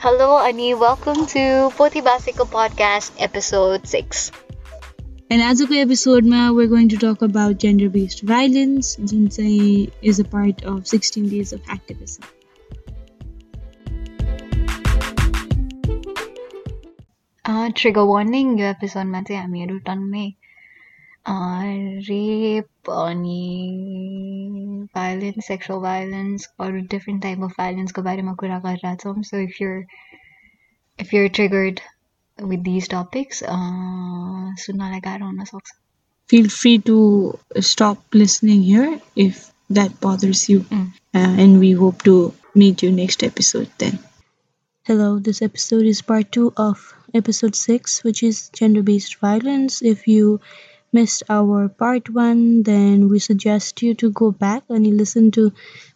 [0.00, 0.74] Hello, Ani.
[0.74, 4.30] Welcome to Poti Basiko Podcast, Episode 6.
[5.30, 10.64] And आजको एपिसोडमा we're going to talk about gender-based violence जुन चाहिँ is a part
[10.72, 12.32] of 16 days of activism.
[17.76, 20.26] Trigger warning यो एपिसोडमा चाहिँ हामीहरू टन्नै
[21.27, 29.25] rape, any violence, sexual violence, or different type of violence ko bare magkura karatom.
[29.25, 29.85] So if you're
[30.97, 31.81] if you're triggered
[32.39, 34.51] with these topics, uh,
[36.27, 40.61] feel free to stop listening here if that bothers you.
[40.61, 40.87] Mm.
[41.13, 43.99] Uh, and we hope to meet you next episode then.
[44.85, 49.81] Hello, this episode is part two of episode six, which is gender based violence.
[49.81, 50.39] If you
[50.92, 55.52] missed our part one, then we suggest you to go back and listen to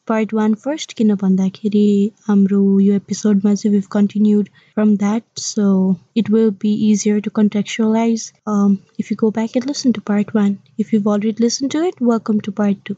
[0.06, 0.94] part one first.
[0.96, 7.20] किन भन्दाखेरि हाम्रो यो एपिसोडमा चाहिँ we've continued from that, so it will be easier
[7.20, 10.58] to contextualize um, if you go back and listen to part one.
[10.78, 12.96] If you've already listened to it, welcome to part two.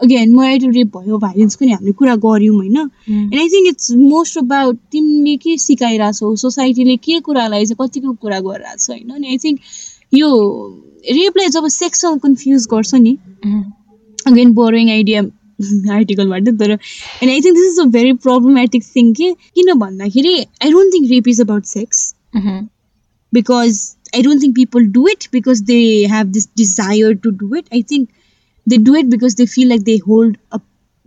[0.00, 4.38] Again marital rape भयो भाइलेन्सको नि हामीले कुरा गऱ्यौँ होइन and I think it's most
[4.38, 9.38] about तिमीले के सिकाइरहेछौ सोसाइटीले के कुरालाई चाहिँ कतिको कुरा गरिरहेको छ होइन अनि आई
[9.44, 9.60] थिङ्क
[10.13, 10.29] यो
[11.09, 13.17] रेपलाई जब सेक्सुअल कन्फ्युज गर्छ नि
[14.27, 15.21] अगेन बोरिङ आइडिया
[15.93, 20.71] आर्टिकल तर and I think this is a very problematic thing कि किन भन्दाखेरि I
[20.71, 22.13] don't think rape is about sex
[23.33, 27.65] because I don't think people do it because they have this desire to do it
[27.73, 28.09] I think
[28.67, 30.57] they do it because they feel like they hold a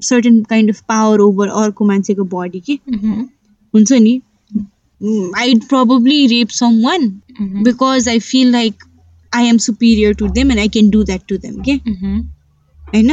[0.00, 2.78] certain kind of power over अर्को मान्छेको body कि?
[2.91, 3.25] Mm-hmm.
[3.75, 4.20] हुन्छ नि?
[5.36, 6.48] I probably rape
[6.83, 8.84] someone because I feel like
[9.33, 11.79] I am superior to them and I can do that to them के
[12.79, 13.09] होइन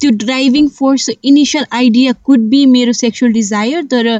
[0.00, 4.10] त्यो driving force initial idea could be मेरो sexual desire तर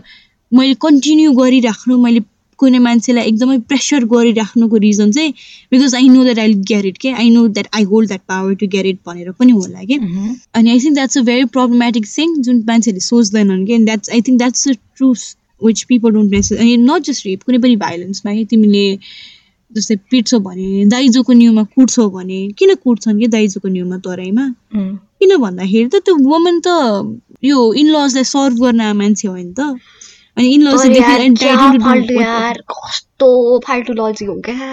[0.52, 2.20] मैले कन्टिन्यू गरिराख्नु मैले
[2.58, 5.32] कुनै मान्छेलाई एकदमै प्रेसर गरिराख्नुको रिजन चाहिँ
[5.72, 8.54] because I know that I get it के I know that I hold that power
[8.62, 9.98] to get it भनेर पनि होला कि
[10.54, 14.38] अनि I think that's a very problematic thing जुन मान्छेहरूले सोच्दैनन् कि that's I think
[14.38, 15.26] that's the truth
[15.60, 18.84] which people don't necessarily अनि नट जस्ट रेप कुनै पनि भाइलेन्समा कि तिमीले
[19.76, 24.44] जस्तै पिट्छौ भने दाइजोको न्युमा कुट्छौ भने किन कुट्छन् कि दाइजोको न्युमा तराईमा?
[25.18, 26.68] किन भन्दाखेरि त त्यो वुमन त
[27.44, 29.60] यो इनलजलाई सर्भ गर्न मान्छे हो नि त।
[30.36, 30.46] अनि
[32.70, 33.28] कस्तो
[33.66, 34.70] फाल्टु लजिक हो क्या?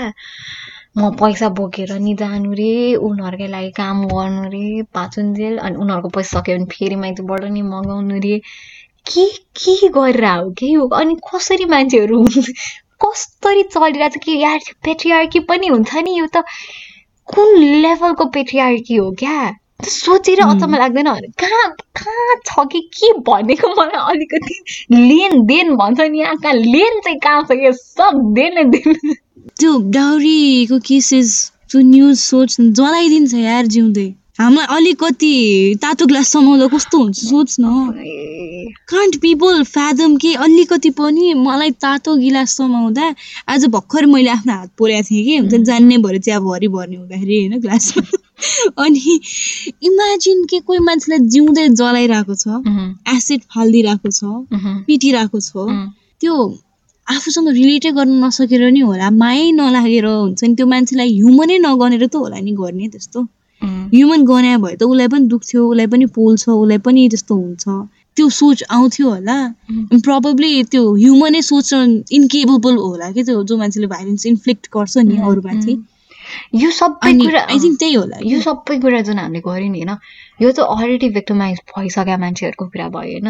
[0.97, 6.39] म पैसा बोकेर नि जानु रे उनीहरूकै लागि काम गर्नु रे पाचुन्जेल अनि उनीहरूको पैसा
[6.39, 8.35] सक्यो भने फेरि माइतीबाट नि मगाउनु रे।
[9.11, 9.25] के
[9.59, 12.17] के गरेर हो के यो अनि कसरी मान्छेहरू
[13.05, 16.43] कसरी चलिरहेको छ कि यार पेट्रियार्की पनि हुन्छ नि यो त
[17.29, 19.37] कुन लेभलको पेट्रियार्की हो क्या?
[19.83, 20.39] सोचेर.
[20.41, 21.07] अचम्म लाग्दैन।
[21.39, 24.55] कहाँ कहाँ छ कि के भनेको मलाई अलिकति
[24.91, 29.15] लेनदेन भन्छ नि यहाँ। कहाँ लेन चाहिँ कहाँ छ यो सब देन देन।
[29.59, 31.31] त्यो डाउरीको केसेस
[31.71, 34.07] त्यो न्युज सोच जलाइदिन्छ यार जिउँदै।
[34.39, 35.33] हामीलाई अलिकति
[35.81, 37.65] तातो ग्लास समाउँदा कस्तो हुन्छ सोच न।
[38.91, 43.13] कान्ट पिपल फ्यादम के अलिकति पनि मलाई तातो गिलास समाउँदा
[43.47, 46.67] आज भर्खर मैले आफ्नो हात पोलेको थिएँ कि हुन्छ नि जान्ने भएर चाहिँ अब भरि
[46.67, 48.03] भर्ने हुँदाखेरि होइन ग्लासमा।
[48.83, 49.19] अनि
[49.83, 52.59] इमेजिन के कोही मान्छेलाई जिउँदै जलाइरहेको छ
[53.15, 54.21] एसिड फालिदिइरहेको छ
[54.87, 55.51] पिटिरहेको छ
[56.19, 56.35] त्यो
[57.07, 62.15] आफूसँग रिलेटै गर्न नसकेर नि होला मायै नलागेर हुन्छ नि त्यो मान्छेलाई ह्युमनै नगनेर त
[62.15, 63.27] होला नि गर्ने त्यस्तो।
[63.93, 67.65] ह्युमन गनायो भए त उसलाई पनि दुख्थ्यो उसलाई पनि पोल्छ उसलाई पनि त्यस्तो हुन्छ।
[68.17, 69.37] त्यो सोच आउँथ्यो होला।
[70.05, 71.79] प्रब्लली त्यो ह्युमनै सोच्न
[72.17, 75.75] इन्केपेबल होला कि त्यो जो मान्छेले भाइलेन्स इन्फ्लिक्ट गर्छ नि अरूमाथि।
[76.61, 79.91] यो सबै कुरा आई थिङ्क त्यही होला यो सबै कुरा जुन हामीले गऱ्यौँ नि होइन?
[80.41, 83.29] यो त अलरेडी भिक्टमाइज भइसकेका मान्छेहरूको कुरा भयो होइन?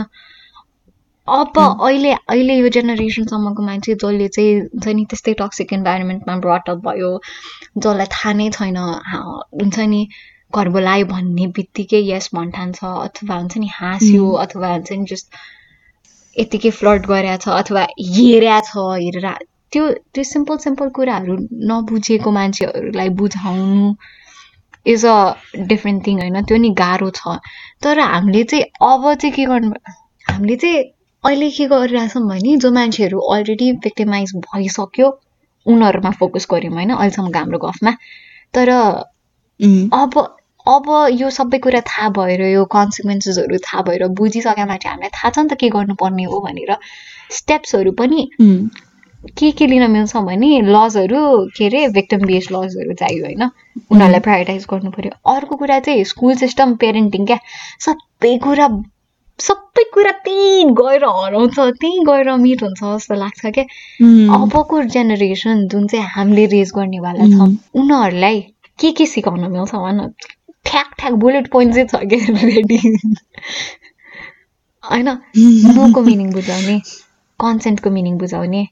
[1.28, 7.12] अब अहिले अहिले यो जेनेरेसनसम्मको मान्छे जसले चाहिँ हुन्छ नि त्यस्तै टक्सिक इन्भाइरोमेन्टमा ब्रटअप भयो
[7.78, 10.02] जसलाई थाहा नै छैन हुन्छ नि।
[10.56, 14.32] घर बोलायो भन्ने बित्तिकै यस भन्ठान्छ अथवा हुन्छ नि हाँस्यो.
[14.44, 15.28] अथवा हुन्छ नि जस्ट
[16.36, 17.84] यतिकै फ्लड गरेछ छ अथवा
[18.16, 19.28] हेरेया छ हेरेर
[19.72, 21.36] त्यो त्यो सिम्पल सिम्पल कुराहरू
[21.70, 23.88] नबुझेको मान्छेहरूलाई बुझाउनु
[24.86, 25.18] इज अ
[25.72, 26.42] डिफ्रेन्ट थिङ होइन?
[26.44, 27.40] त्यो नि गाह्रो छ।
[27.84, 29.72] तर हामीले चाहिँ अब चाहिँ के गर्नु
[30.26, 30.84] हामीले चाहिँ
[31.24, 35.08] अहिले के गरिरहेछौँ भने जो मान्छेहरू अलरेडी भिक्टिमाइज भइसक्यो
[35.66, 36.92] उनीहरूमा फोकस गऱ्यौँ होइन?
[36.96, 37.92] अहिलेसम्मको हाम्रो गफमा।
[38.54, 38.70] तर
[40.00, 40.14] अब
[40.68, 40.86] अब
[41.22, 45.50] यो सबै कुरा थाहा भएर यो कन्सिक्वेन्सेसहरू थाहा भएर बुझिसकेमा चाहिँ हामीलाई थाहा छ नि
[45.50, 46.72] त के गर्नुपर्ने हो भनेर
[47.38, 48.22] स्टेप्सहरू पनि
[49.38, 51.22] के के लिन मिल्छ भने लजहरू
[51.58, 53.44] के अरे भिक्टम बेस्ड लजहरू चाहियो होइन।
[53.92, 57.38] उनीहरूलाई प्रायोरिटाइज गर्नु पऱ्यो। अर्को कुरा चाहिँ स्कुल सिस्टम पेरेन्टिङ क्या।
[57.86, 58.68] सबै कुरा
[59.40, 63.66] सबै कुरा त्यहीँ गएर हराउँछ त्यहीँ गएर मिट हुन्छ जस्तो लाग्छ क्या।
[64.38, 67.50] अबको जेनेरेसन जुन चाहिँ हामीले रेज गर्नेवाला छ
[67.82, 68.42] उनीहरूलाई
[68.80, 70.10] के के सिकाउन मिल्छ भन।
[70.66, 72.78] ठ्याक ठ्याक बुलेट पोइन्ट चाहिँ छ क्या रेडी
[74.84, 75.10] होइन
[75.78, 76.80] नोको मिनिङ बुझाउने
[77.40, 78.68] कन्सेन्टको मिनिङ बुझाउने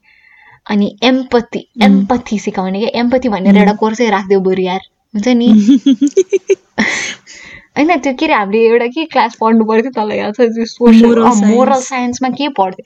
[0.65, 1.83] अनि एम्पथी उम्.
[1.83, 4.79] एम्पथी सिकाउने क्या एम्पथी भनेर एउटा कोर्सै राखिदियो बरु यार।
[5.13, 5.53] हुन्छ नि?
[7.77, 10.41] होइन त्यो के अरे हामीले एउटा के क्लास पढ्नु पर्थ्यो तँलाई याद छ.
[11.45, 12.85] मोरल साइन्समा के पढ्थ्यो?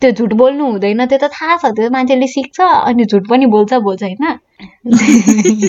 [0.00, 3.74] त्यो झुट बोल्नु हुँदैन त्यो त थाहा छ त्यो मान्छेले सिक्छ अनि झुट पनि बोल्छ
[3.88, 4.38] बोल्छ होइन?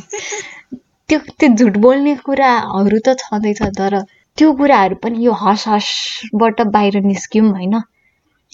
[1.10, 4.00] त्यो त्यो झुट बोल्ने कुराहरू त छँदैछ तर
[4.38, 7.80] त्यो कुराहरू पनि यो हस हसबाट बाहिर निस्क्यौँ होइन।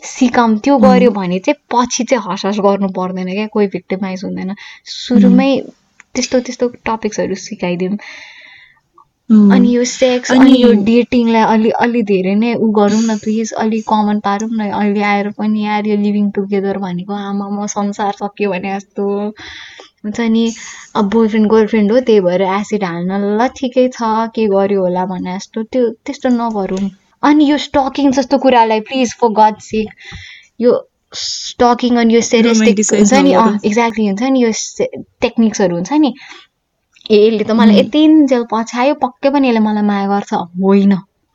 [0.03, 4.53] सिकाऊँ त्यो गऱ्यो भने चाहिँ पछि चाहिँ हस हस गर्नु पर्दैन क्या कोही भिक्टिमाइज हुँदैन।
[4.93, 5.49] सुरुमै
[6.15, 7.97] त्यस्तो त्यस्तो टपिक्सहरू सिकाइदिउँ।
[9.53, 13.53] अनि यो सेक्स अनि- अनि यो डेटिङलाई अलि अलि धेरै नै उ गरौँ न प्लिज
[13.63, 18.13] अलि कमन पारौँ न अहिले आएर पनि यार यो लिभिङ टुगेदर भनेको आमा म संसार
[18.21, 19.07] सक्यो भने जस्तो।
[20.05, 20.43] हुन्छ नि
[20.95, 25.37] अब बोयफ्रेन्ड गर्लफ्रेन्ड हो त्यही भएर एसिड हाल्न ल ठिकै छ के गर्यो होला भने
[25.37, 26.89] जस्तो त्यो त्यस्तो नगरौँ।
[27.23, 29.87] अनि यो स्टकिङ जस्तो कुरालाई प्लिज फर गड सिक
[30.61, 30.71] यो
[31.13, 33.33] स्टकिङ अनि यो सेरेस्टिक हुन्छ नि।
[33.65, 34.51] एक्ज्याक्टली हुन्छ नि यो
[35.21, 36.13] टेक्निक्सहरू हुन्छ नि।
[37.11, 37.75] ए यसले त मलाई.
[37.79, 40.33] यति जेल पछायो पक्कै पनि यसले मलाई माया गर्छ।
[40.69, 40.93] होइन।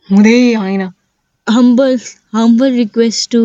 [0.09, 0.89] हुँदै होइन।
[1.47, 1.97] Humble
[2.35, 3.41] humble request to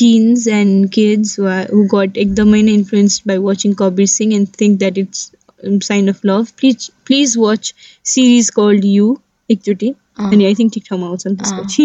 [0.00, 4.78] teens and kids who, are, who got ekdamai influenced by watching Kabir Singh and think
[4.80, 5.32] that it's
[5.62, 6.54] a sign of love.
[6.56, 7.74] Please please watch
[8.14, 9.10] series called You
[9.50, 11.84] एकचोटि। अनि I think ठिक ठाउँमा आउँछ नि त्यसपछि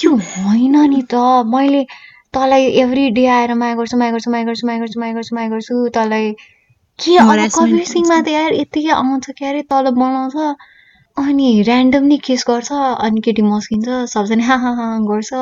[0.00, 1.22] त्यो होइन नि त
[1.54, 1.82] मैले
[2.34, 5.48] तँलाई एभ्री डे आएर माया गर्छु माया गर्छु माया गर्छु माया गर्छु माया गर्छु माया
[5.48, 6.30] गर्छु तँलाई
[6.98, 7.16] के
[7.56, 10.36] कबिर सिंहमा त यार यत्तिकै आउँछ के अरे तल बनाउँछ
[11.16, 15.32] अनि ऱ्यान्डमली केस गर्छ अनि केटी मस्किन्छ सबजना हा हा हा गर्छ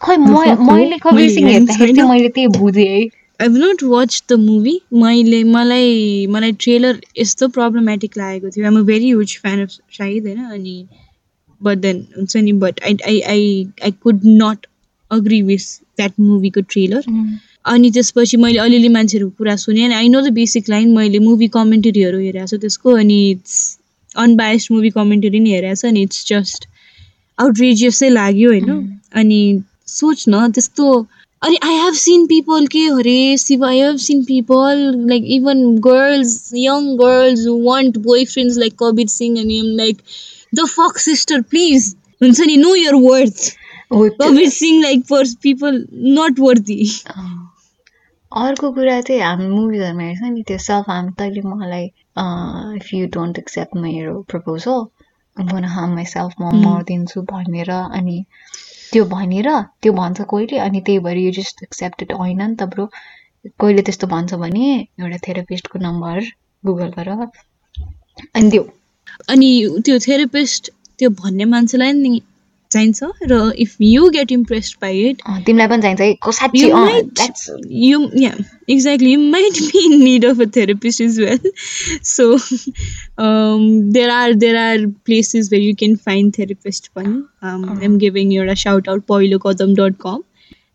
[0.00, 0.30] खै म?
[0.70, 3.02] मैले कबिर सिंह हेर्दाखेरि चाहिँ। मैले त्यही बुझेँ है
[3.40, 4.78] I've not watched the movie.
[4.94, 9.68] मैले मलाई मलाई ट्रेलर यस्तो प्रब्लमेटिक लागेको थियो I'm a very huge fan of
[9.98, 10.84] Shahid होइन अनि
[11.60, 14.66] बट देन हुन्छ नि but I I I I could not
[15.10, 15.66] agree with
[15.96, 17.02] that मुभीको trailer
[17.72, 21.48] अनि त्यसपछि मैले अलिअलि मान्छेहरूको कुरा सुनेँ अनि I know the basic line मैले मुभी
[21.48, 23.58] कमेन्ट्रीहरू हेरेको छु त्यसको अनि इट्स
[24.16, 26.68] अनबायस्ड मुभी कमेन्ट्री नि हेरेको छ अनि इट्स जस्ट
[27.38, 28.88] आउटरेजियसै लाग्यो होइन Mm.
[29.14, 29.62] अनि
[29.94, 30.88] सोच न त्यस्तो
[31.42, 36.50] अनि आई हेभ सिन पिपल के अरे Shiva I have seen people like even girls
[36.56, 37.98] young girls want
[38.34, 40.02] boyfriends like Kabir Singh अनि am like
[40.54, 43.50] the fuck sister please हुन्छ नि no you're worth
[43.92, 45.84] Kabir Singh like for people
[46.18, 46.80] not worthy.
[48.32, 51.84] अर्को कुरा चाहिँ हामी मुभिजहरूमा हेर्छ नि त्यो सेल्फ हार्म तैँले मलाई
[52.76, 54.84] इफ यु डोन्ट एक्सेप्ट मेरो प्रपोजल
[55.36, 56.50] म हार्म माइ सेल्फ म.
[56.64, 58.24] मरिदिन्छु भनेर अनि
[58.92, 59.48] त्यो भनेर
[59.82, 62.86] त्यो भन्छ कोहीले अनि त्यही भएर यो जस्ट एक्सेप्टेड होइन नि त ब्रो
[63.58, 64.66] कोहीले त्यस्तो भन्छ भने
[65.00, 66.20] एउटा थेरापिस्टको नम्बर
[66.64, 67.08] गुगल गर।
[68.34, 68.62] अनि त्यो।
[69.28, 69.50] अनि
[69.84, 72.20] त्यो थेरापिस्ट त्यो भन्ने मान्छेलाई नि
[72.72, 75.22] चाहिन्छ र if you get impressed by it
[77.70, 78.00] you
[78.68, 81.50] exactly be in need of a therapist is well
[82.04, 82.26] so
[83.92, 87.14] there are there are places where you can find therapist पनि.
[87.44, 90.22] आई एम गिभिङ एउटा shout out पहिलो कदम dot कम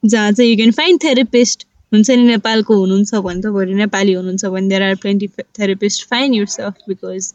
[0.05, 4.67] जहाँ चाहिँ you can find therapist हुन्छ नि नेपालको हुनुहुन्छ भने तपाईँहरू नेपाली हुनुहुन्छ भने
[4.69, 5.27] there are plenty
[5.59, 7.33] therapist find yourself because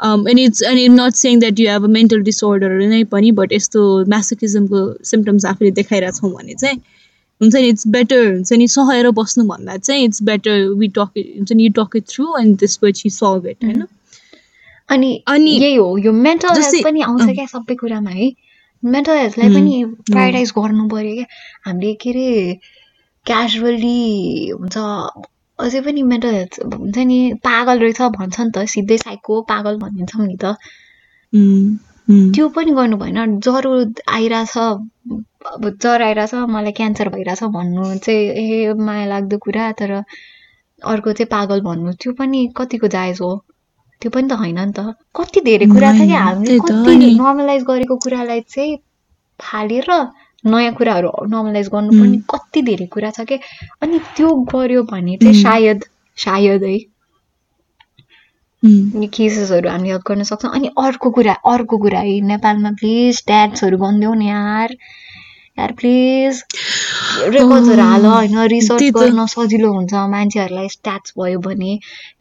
[0.00, 3.52] and it's and I'm not saying that you have a mental disorder नै पनि बट
[3.52, 6.78] यस्तो म्यासोकिजमको सिम्टम्स आफूले देखाइरहेछौँ भने चाहिँ
[7.40, 11.64] हुन्छ नि इट्स बेटर हुन्छ नि सहेर बस्नुभन्दा चाहिँ इट्स बेटर वी टक हुन्छ नि
[11.64, 13.84] यु टक इट थ्रु अनि त्यसपछि सल्भ इट होइन?
[14.88, 18.32] अनि अनि- यही हो यो मेन्टल हेल्थ पनि आउँछ अँ। क्या सबै कुरामा है?
[18.84, 21.26] मेन्टल हेल्थलाई उम्, पनि प्रायोरिटाइज गर्नु पर्यो क्या।
[21.66, 22.58] हामीले के अरे
[23.26, 24.76] क्याजुअली हुन्छ
[25.58, 30.36] अझै पनि हेल्थ हुन्छ नि पागल रहेछ भन्छ नि त सिधै साइको पागल भनिदिन्छौँ नि
[30.36, 30.54] त
[32.34, 33.72] त्यो पनि गर्नु भएन ज्वरो
[34.10, 39.92] आइरहेछ अब ज्वरो आइरहेछ मलाई क्यान्सर भइरहेछ भन्नु चाहिँ ए माया लाग्दो कुरा तर
[40.82, 43.32] अर्को चाहिँ पागल भन्नु त्यो पनि कतिको जायज हो
[44.02, 47.96] त्यो पनि त होइन नि त कति धेरै कुरा छ कि हामीले कति नर्मलाइज गरेको
[47.96, 48.76] कुरालाई चाहिँ
[49.40, 49.90] फालेर
[50.46, 53.38] नयाँ कुराहरू नर्मलाइज गर्नुपर्ने कति धेरै कुरा छ कि?
[53.82, 55.42] अनि त्यो गर्यो भने चाहिँ.
[55.42, 55.84] सायद
[56.18, 56.76] सायद है।
[58.64, 63.76] यो केसेसहरू हामीले हेल्प गर्न सक्छौँ। अनि अर्को कुरा अर्को कुरा है। नेपालमा प्लिज ट्याक्सहरू
[63.78, 64.76] गनिदेऊ न यार।
[65.58, 66.42] यार प्लिज
[67.34, 68.38] रेकर्ड्सहरू हाल होइन?
[68.52, 71.72] रिसर्च। गर्न सजिलो हुन्छ मान्छेहरूलाई। स्ट्याट्स भयो भने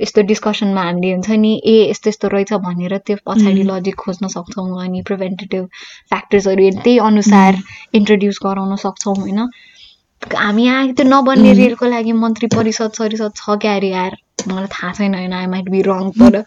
[0.01, 4.67] यस्तो डिस्कसनमा हामीले हुन्छ नि ए यस्तो यस्तो रहेछ भनेर त्यो पछाडि लजिक खोज्न सक्छौँ
[4.83, 5.65] अनि प्रिभेन्टेटिभ
[6.09, 7.61] फ्याक्टर्सहरू त्यही अनुसार
[7.93, 9.39] इन्ट्रोड्युस गराउन सक्छौँ होइन?
[10.21, 11.53] हामी यहाँ त्यो नबन्ने.
[11.53, 14.17] रेलको लागि मन्त्री परिषद सरिषद छ क्या अरे यार?
[14.47, 15.33] मलाई थाहा छैन होइन?
[15.33, 16.43] आई माइट बी रङ तर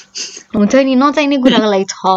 [0.56, 2.16] हुन्छ नि नचाहिने कुराको लागि छ।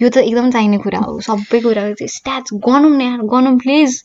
[0.00, 1.84] यो त एकदम चाहिने कुरा हो। सबै कुरा
[2.14, 4.00] स्ट्याट्स गनौँ न गनौँ प्लिज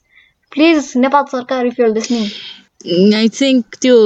[0.52, 3.98] प्लिज नेपाल सरकार इफ लिसनिङ आई थिङ्क त्यो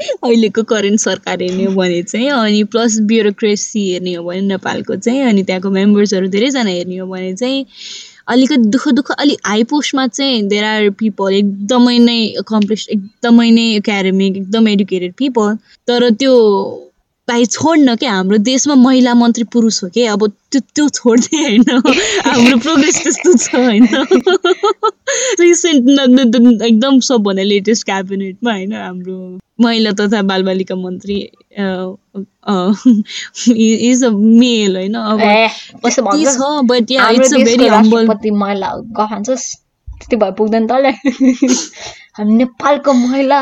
[0.00, 5.22] अहिलेको करेन्ट सरकार हेर्ने हो भने चाहिँ अनि प्लस ब्युरोक्रेसी हेर्ने हो भने नेपालको चाहिँ
[5.22, 7.64] अनि त्यहाँको मेम्बर्सहरू धेरैजना हेर्ने हो भने चाहिँ
[8.28, 13.66] अलिकति दुःख दुःख अलिक हाई पोस्टमा चाहिँ देयर आर पिपल एकदमै नै एकम्प्लिस एकदमै नै
[13.76, 15.56] एकाडेमिक एकदम एडुकेटेड पिपल
[15.88, 16.34] तर त्यो
[17.28, 20.04] भाइ छोड्न क्या हाम्रो देशमा महिला मन्त्री पुरुष हो कि?
[20.06, 21.62] अब त्यो त्यो छोड्दै होइन।
[22.26, 23.86] हाम्रो प्रोग्रेस त्यस्तो छ होइन।
[25.40, 29.16] रिसेन्ट एकदम सबभन्दा लेटेस्ट क्याबिनेटमा होइन हाम्रो
[29.64, 31.18] महिला तथा बालबालिका मन्त्री
[33.90, 35.20] इज अ मेल होइन। अब
[35.86, 39.46] कति छ but yeah it's a very humble राष्ट्रपति महिला गफान्छस्
[39.88, 40.92] त्यति भए पुग्दैन तँलाई।
[42.16, 43.40] हामी नेपालको महिला।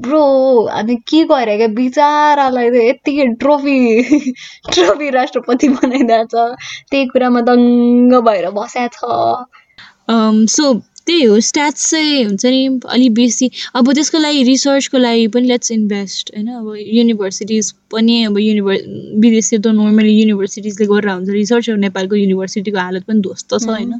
[0.00, 0.22] ब्रो
[0.66, 3.78] हामी के गरे क्या बिचारालाई त यत्तिकै ट्रोफी
[4.72, 8.86] ट्रोफी राष्ट्रपति बनाइदिएको छ त्यही कुरामा दङ्ग भएर बस्या
[10.50, 10.72] सो
[11.06, 15.70] त्यही हो स्ट्याट्स चाहिँ हुन्छ नि अलिक बेसी अब त्यसको लागि रिसर्चको लागि पनि लेट्स
[15.72, 18.82] इन्भेस्ट होइन अब युनिभर्सिटिज पनि अब युनिभर्
[19.20, 23.94] विदेशी त नर्मली युनिभर्सिटिजले गरेर हुन्छ रिसर्च नेपालको युनिभर्सिटीको हालत पनि ध्वस्त छ होइन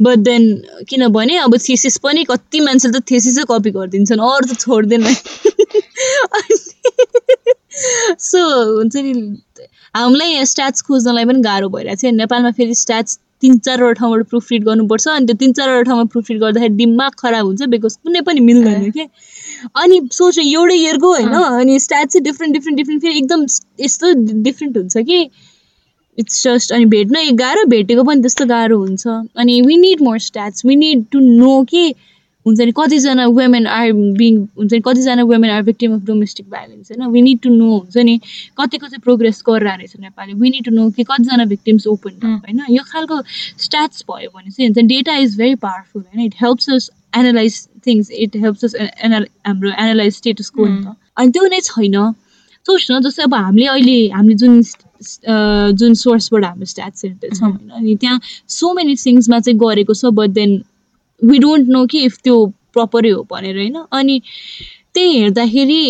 [0.00, 0.44] बट देन
[0.88, 5.04] किनभने अब थेसिस पनि कति मान्छेले त थेसिसै कपी गरिदिन्छन् अरू त छोड्दैन।
[8.20, 8.40] सो
[8.76, 9.12] हुन्छ नि
[9.96, 14.50] हामीलाई यहाँ स्ट्याट्स खोज्नलाई पनि गाह्रो भइरहेको छ। नेपालमा फेरि स्ट्याट्स तिन चारवटा ठाउँबाट प्रुफ
[14.52, 18.20] रिड गर्नुपर्छ अनि त्यो तिन चारवटा ठाउँमा प्रुफ रिड गर्दाखेरि दिमाग खराब हुन्छ बिकज कुनै
[18.20, 19.06] पनि मिल्दैन क्या।
[19.82, 23.46] अनि सोच एउटै इयरको होइन अनि स्ट्याट चाहिँ डिफ्रेन्ट डिफ्रेन्ट डिफ्रेन्ट फेरि एकदम
[23.80, 25.18] यस्तो डिफ्रेन्ट हुन्छ कि
[26.18, 30.18] इट्स जस्ट अनि भेट्न एक गाह्रो भेटेको पनि त्यस्तो गाह्रो हुन्छ। अनि we need more
[30.20, 31.94] stats we need to know कि
[32.46, 36.90] हुन्छ नि कतिजना वुमेन आर बिङ हुन्छ नि कतिजना women are victim of domestic violence
[36.90, 37.10] होइन?
[37.12, 38.18] वी निड टु नो हुन्छ नि
[38.60, 42.64] कतिको चाहिँ प्रोग्रेस गरिरहेको रहेछ नेपालले। वी निड टु नो कि कतिजना भिक्टिम्स ओपन होइन?
[42.70, 43.22] यो खालको
[43.66, 46.26] स्ट्याट्स भयो भने चाहिँ हुन्छ डेटा इज भेरी पावरफुल होइन?
[46.26, 51.30] It helps us analyze things it helps us ana हाम्रो एनालाइज स्टेटसको नि त। अनि
[51.30, 51.96] त्यो नै छैन।
[52.66, 54.62] सोच न जस्तै अब हामीले अहिले हामीले जुन
[55.78, 60.30] जुन सोर्सबाट हाम्रो स्ट्याट्स हेर्दैछौँ होइन अनि त्यहाँ सो मेनी थिङ्समा चाहिँ गरेको छ but
[60.40, 60.62] then
[61.22, 62.36] we don't know कि इफ त्यो
[62.74, 63.76] प्रपरै हो भनेर होइन?
[63.92, 64.20] अनि
[64.94, 65.84] त्यही हेर्दाखेरि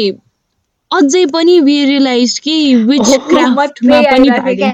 [0.91, 4.73] अझै पनि वी रियलाइज कि विच क्राफ्टमा पनि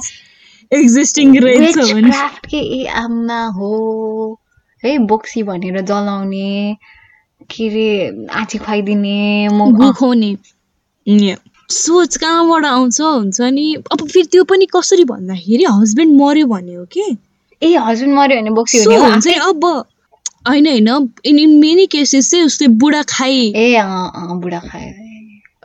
[0.72, 4.38] एक्जिस्टिङ रहेछ क्राफ्ट के ए आमा हो?
[4.84, 6.76] है बोक्सी भनेर जलाउने
[7.50, 10.30] के अरे आँची खुवाइदिने म गुखाउने.
[11.68, 13.00] सोच कहाँबाट आउँछ?
[13.00, 17.16] हुन्छ नि। अब फेरि त्यो पनि कसरी भन्दाखेरि हस्बेन्ड मऱ्यो भने हो कि?
[17.62, 19.64] ए हस्बेन्ड मऱ्यो भने बोक्सी हुन्छ नि अब
[20.48, 20.88] होइन होइन।
[21.24, 23.82] इन इन मेनी केसेस चाहिँ उसले बुढा खाइ ए
[24.42, 24.60] बुढा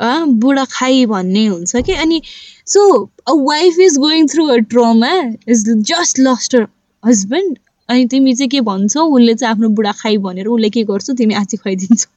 [0.02, 1.94] अँ, बुढा खाइ भन्ने हुन्छ कि?
[1.94, 2.22] अनि
[2.68, 2.82] so
[3.28, 5.12] a wife is going through a trauma
[5.50, 6.68] is just lost or
[7.04, 7.58] husband
[7.90, 9.04] अनि तिमी चाहिँ के भन्छौ?
[9.04, 11.14] उसले चाहिँ आफ्नो बुढा खाइ भनेर उसले के गर्छौ?
[11.14, 12.10] तिमी आँची खुवाइदिन्छौ।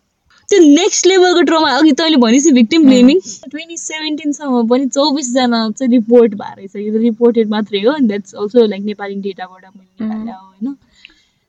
[0.48, 6.34] त्यो नेक्स्ट लेभलको ट्रमा अघि तैँले भनेपछि भिक्टिम ब्लेमिङ ट्वेन्टी सेभेन्टिनसम्म पनि चौबिसजना चाहिँ रिपोर्ट
[6.34, 10.76] भएको रहेछ यो त रिपोर्टेड मात्रै हो अनि द्याट्स अल्सो लाइक नेपाली डेटाबाट मैले होइन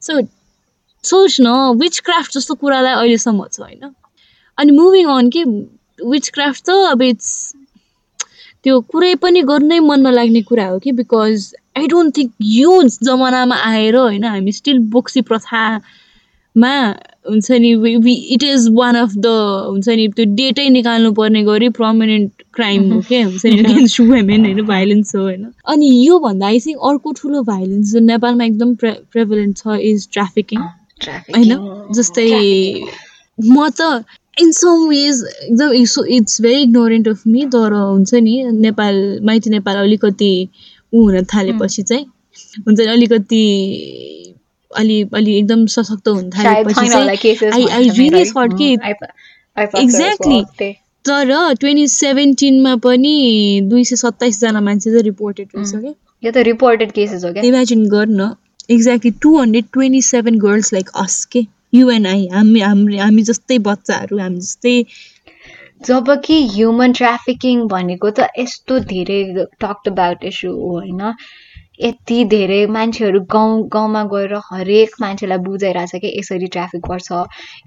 [0.01, 0.21] सो
[1.03, 3.93] सोच न विच क्राफ्ट जस्तो कुरालाई अहिलेसम्म छ होइन?
[4.57, 5.43] अनि मुभिङ अन के
[6.05, 7.53] विच क्राफ्ट त अब इट्स
[8.63, 10.91] त्यो कुरै पनि गर्नै मन नलाग्ने कुरा हो कि?
[10.91, 16.73] बिकज आई डोन्ट थिङ्क यो जमानामा आएर होइन हामी स्टिल बोक्सी प्रथामा
[17.29, 17.69] हुन्छ नि
[18.31, 19.27] it is one of the
[19.67, 24.45] हुन्छ नि त्यो डेटै निकाल्नु पर्ने गरी प्रमिनेन्ट क्राइम हो क्या हुन्छ नि अगेन्स्ट वुमेन
[24.45, 28.91] होइन भाइलेन्स हो होइन। अनि योभन्दा आई थिङ्क अर्को ठुलो भाइलेन्स जुन नेपालमा एकदम प्रे
[29.11, 31.57] प्रेभलेन्ट छ इज ट्राफिकिङ होइन?
[31.93, 32.29] जस्तै
[33.45, 34.03] म त
[34.41, 35.73] इन सम वेज एकदम
[36.07, 40.49] it's very ignorant of me तर हुन्छ नि नेपाल माइती नेपाल अलिकति
[40.93, 42.05] ऊ हुन थालेपछि चाहिँ
[42.67, 43.43] हुन्छ नि अलिकति
[44.75, 46.87] अलि अलि एकदम सशक्त हुन थालेपछि
[48.57, 48.77] कि-
[49.83, 50.41] Exactly.
[51.05, 53.15] तर ट्वेन्टी सेभेन्टिनमा पनि
[53.63, 55.93] दुई सय सत्ताइसजना मान्छे चाहिँ रिपोर्टेड रहेछ क्या
[56.23, 57.43] यो त रिपोर्टेड केसेस हो क्या?
[57.43, 58.31] इमेजिन गर्न।
[58.71, 64.17] Exactly two hundred twenty seven girls like us के युएनआई हामी हामी हामी जस्तै बच्चाहरू
[64.19, 64.83] हामी जस्तै
[65.87, 69.19] जबकि ह्युमन ट्राफिकिङ भनेको त यस्तो धेरै
[69.61, 71.01] टक्ड अबाउट इस्यु हो होइन?
[71.79, 77.07] यति धेरै मान्छेहरू गाउँ गाउँमा गएर हरेक मान्छेलाई बुझाइरहेछ कि यसरी ट्राफिक पर्छ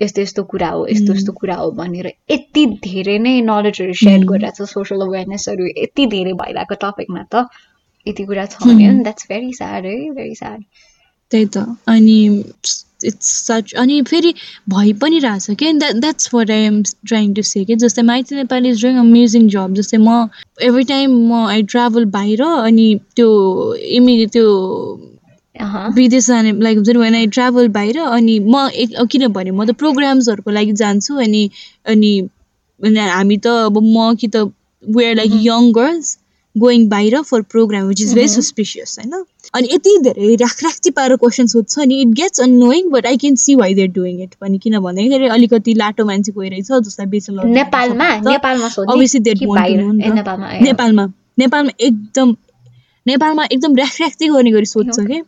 [0.02, 4.25] यस्तो यस्तो कुरा हो यस्तो यस्तो कुरा हो भनेर यति धेरै नै नलेजहरू सेयर.
[4.26, 7.47] गरिरहेछ सोसियल अवेरनेसहरू यति धेरै भइरहेको टपिकमा त।
[8.07, 8.88] यति कुरा छ भने.
[9.02, 10.62] द्याट्स भेरी स्याड है भेरी स्याड
[11.33, 12.19] त्यही त। अनि
[13.04, 14.35] इट्स सच अनि फेरि
[14.69, 15.73] भइ पनि रहेछ कि?
[15.73, 17.76] That that's what I am trying to say कि?
[17.76, 20.28] जस्तै Maiti Nepali is doing amazing जब जस्तै म
[20.62, 23.30] एभ्री टाइम म आई ट्राभल बाहिर अनि त्यो
[23.75, 24.49] इमिडिएट त्यो
[25.97, 29.76] विदेश जाने लाइक हुन्छ नि वेन आई ट्राभल बाहिर अनि म एक किनभने म त
[29.78, 31.49] प्रोग्राम्सहरूको लागि जान्छु अनि
[31.87, 32.12] अनि
[32.80, 34.50] हामी त अब म कि त
[34.85, 36.16] we're like young girls
[36.57, 38.28] going बाहिर for program which is very.
[38.28, 43.07] Suspicious होइन अनि यति धेरै राख राख्ती पारेर क्वेसन सोध्छ नि it gets annoying but
[43.07, 47.07] I can see why they're doing it पनि किन भन्दाखेरि अलिकति लाटो मान्छे गइरहेछ जसलाई
[47.07, 48.11] बेच्न नेपालमा।
[51.38, 52.37] नेपालमा एकदम
[53.07, 54.99] नेपालमा एकदम ऱ्याख्राख्ती गर्ने गरी सोध्छ.
[55.00, 55.23] कि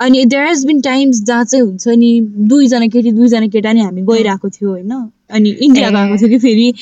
[0.00, 4.02] अनि देयर हेज बिन टाइम्स जहाँ चाहिँ हुन्छ नि दुईजना केटी दुईजना केटा नि हामी
[4.02, 4.92] गइरहेको थियो होइन?
[5.30, 6.72] अनि इन्डिया। गएको थियो कि फेरि?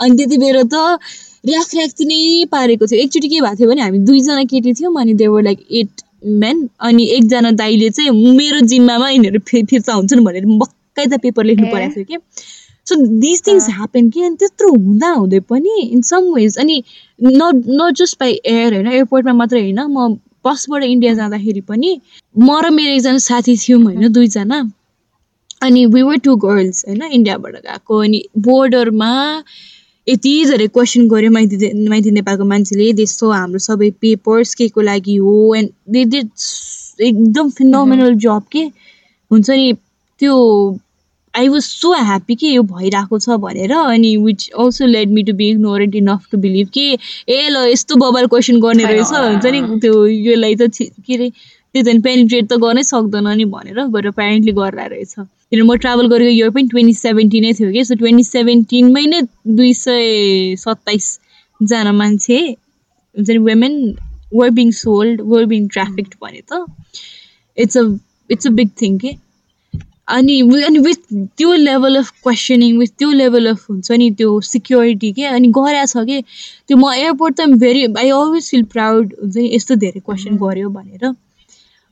[0.00, 0.98] अनि त्यति बेला त
[1.44, 5.42] ऱ्याख्राख्ती नै पारेको थियो एकचोटि के भएको थियो भने हामी दुईजना केटी थियौँ अनि देवर
[5.42, 6.02] लाइक एट
[6.40, 11.44] मेन अनि एकजना दाइले चाहिँ मेरो जिम्मामा यिनीहरू फि फिर्ता हुन्छन् भनेर बक्कै त पेपर
[11.44, 12.18] लेख्नु। परेको थियो कि
[12.86, 16.82] सो दिस थिङ्स। ह्यापन कि अनि त्यत्रो हुँदा हुँदै पनि इन सम वेज अनि
[17.20, 20.08] not not just by air होइन एयरपोर्टमा मात्रै होइन म
[20.44, 22.00] बसबाट इन्डिया जाँदाखेरि पनि
[22.38, 24.60] म र मेरो एकजना साथी थियौँ होइन दुईजना
[25.62, 29.12] अनि वी वर टु गर्ल्स होइन इन्डियाबाट गएको अनि बोर्डरमा
[30.10, 35.16] यति धेरै क्वेसन गऱ्यो माइती माइती नेपालको मान्छेले त्यस्तो हाम्रो सबै पेपर्स के को लागि
[35.16, 36.28] हो एन्ड दे डिड
[37.08, 38.64] एकदम फिनोमिनल जब के।
[39.30, 39.72] हुन्छ नि
[40.20, 40.36] त्यो
[41.34, 45.32] आई वाज सो ह्याप्पी कि यो भइरहेको छ भनेर अनि which also led me to
[45.40, 46.86] be ignorant enough to believe कि
[47.28, 50.70] ए ल यस्तो बबाल क्वेसन गर्ने रहेछ। हुन्छ नि त्यो यसलाई त
[51.06, 55.14] के अरे त्यो झन् पेनिट्रेट त गर्नै सक्दैन नि भनेर बट प्यारेन्टली गरेर रहेछ।
[55.52, 57.84] किनभने म ट्राभल गरेको इयर पनि ट्वेन्टी सेभेन्टिनै थियो कि?
[57.84, 59.20] सो ट्वेन्टी सेभेन्टिनमै नै
[59.56, 63.74] दुई सय सत्ताइसजना मान्छे हुन्छ नि women
[64.34, 66.64] were being sold were being trafficked भने त।
[67.58, 67.82] It's a
[68.30, 69.14] it's a big thing के
[70.08, 71.02] अनि अनि विथ
[71.38, 75.84] त्यो लेभल अफ क्वेसनिङ विथ त्यो लेभल अफ हुन्छ नि त्यो सिक्योरिटी के अनि गरा
[75.86, 76.20] छ कि
[76.68, 80.70] त्यो म एयरपोर्ट त very I always feel proud हुन्छ नि यस्तो धेरै क्वेसन गऱ्यो
[80.78, 81.12] भनेर।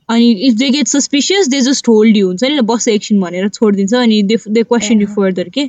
[0.09, 3.49] अनि if they get suspicious they just hold you हुन्छ नि ल बस एकछिन भनेर
[3.49, 5.07] छोडिदिन्छ अनि they they question you.
[5.07, 5.61] Further के?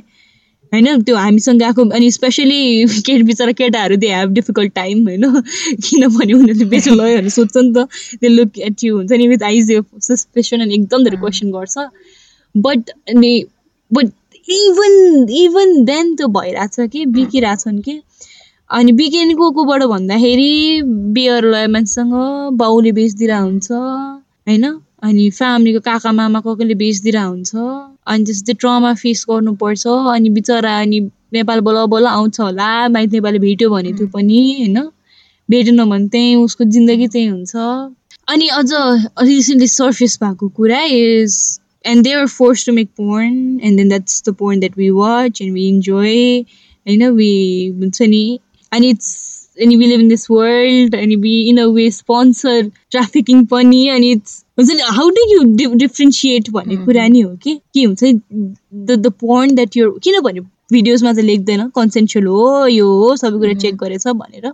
[0.73, 5.41] होइन त्यो हामीसँग गएको अनि स्पेसली केट बिचरा केटाहरू दे हेभ डिफिकल्ट टाइम होइन?
[5.87, 7.87] किनभने उनीहरूले बेच्नु लयो भनेर सोध्छ नि त।
[8.21, 11.77] दे लुक एट यु हुन्छ नि विथ आइज सस्पेसन अनि एकदम धेरै। क्वेसन गर्छ।
[12.57, 13.33] बट अनि
[13.91, 14.11] बट
[14.49, 17.05] इभन इभन देन त्यो भइरहेछ कि?
[17.05, 18.01] बिकिरहेछन् कि?
[18.69, 22.13] अनि बिकेनको कोबाट भन्दाखेरि बियर लय मान्छेसँग
[22.53, 24.65] बाउले बेचिदिरहेको हुन्छ। होइन?
[25.03, 27.51] अनि फ्यामिलीको काका मामा कसैले बेचिदिरहेको हुन्छ?
[28.07, 30.99] अनि त्यस्तै ट्रमा फेस गर्नुपर्छ। अनि बिचरा अनि
[31.33, 34.77] नेपाल बल्ल बल्ल आउँछ होला। माइती नेपाली भेट्यो भने त्यो पनि होइन?
[35.49, 37.55] भेटेन भने त्यहीँ उसको जिन्दगी त्यही हुन्छ।
[38.27, 38.69] अनि अझ
[39.21, 44.23] रिसेन्टली सर्फेस भएको कुरा is and they are force to make porn and then that's
[44.29, 46.39] the porn that we watch and we enjoy
[46.87, 47.09] होइन?
[47.09, 47.33] वी
[47.67, 48.39] हुन्छ नि?
[48.71, 49.30] अनि इट्स
[49.61, 54.11] अनि we live in this world अनि we in a way sponsor trafficking पनि अनि
[54.11, 56.75] it's हुन्छ नि how do you di differentiate भन्ने.
[56.85, 60.41] कुरा नि हो कि के हुन्छ the the porn that you're किनभने
[60.73, 63.53] भिडियोजमा त लेख्दैन कन्सेन्सुअल हो यो हो सबै कुरा.
[63.61, 64.45] चेक गरेछ भनेर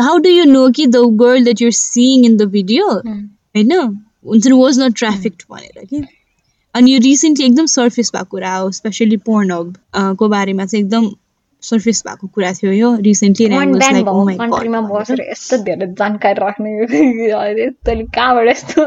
[0.00, 2.88] हाउ डु यु नो कि the girl that you're seeing in the video.
[2.88, 6.04] होइन हुन्छ नि वाज नट ट्राफिक्ड भनेर कि
[6.74, 9.50] अनि यो रिसेन्टली एकदम सर्फेस भएको कुरा हो स्पेसली पोर्न
[10.18, 11.10] को बारेमा चाहिँ एकदम
[11.62, 16.70] सर्फेस भएको कुरा थियो यो रिसेन्टली कन्ट्रीमा बसेर यस्तो धेरै जानकारी राख्ने
[17.84, 18.82] तैँले कहाँबाट यस्तो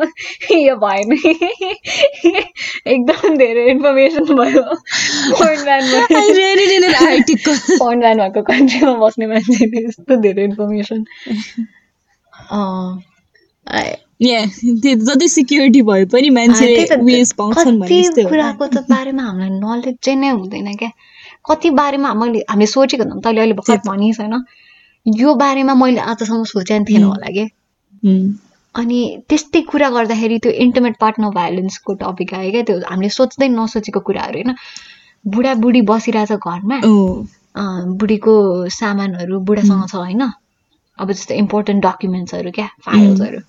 [0.58, 1.20] यो भयो नि
[2.88, 4.64] एकदम धेरै इन्फर्मेसन भयो
[5.64, 5.84] ब्यान
[8.00, 11.06] ब्यान भएको कन्ट्रीमा बस्ने मान्छेले यस्तो धेरै इन्फर्मेसन
[15.02, 16.86] जति सिक्युरिटी भए पनि मान्छेले
[18.24, 20.92] कुराको त बारेमा हामीलाई नलेज चाहिँ नै हुँदैन क्या
[21.50, 24.36] कति बारेमा मैले हामीले सोचेको त तैँले अहिले भर्खर। भनिस् होइन
[25.06, 27.46] यो बारेमा मैले आजसम्म सोचेको थिएन। होला कि।
[28.76, 34.00] अनि त्यस्तै कुरा गर्दाखेरि त्यो इन्टिमेट पार्टनर भाइलेन्सको टपिक आयो क्या त्यो हामीले सोच्दै नसोचेको
[34.08, 34.52] कुराहरू होइन।
[35.26, 36.78] बुढाबुढी बसिरहेछ घरमा।
[38.00, 38.34] बुढीको
[38.70, 40.24] सामानहरू बुढासँग छ होइन।
[41.00, 43.40] अब जस्तो इम्पोर्टेन्ट डकुमेन्ट्सहरू क्या फाइल्सहरू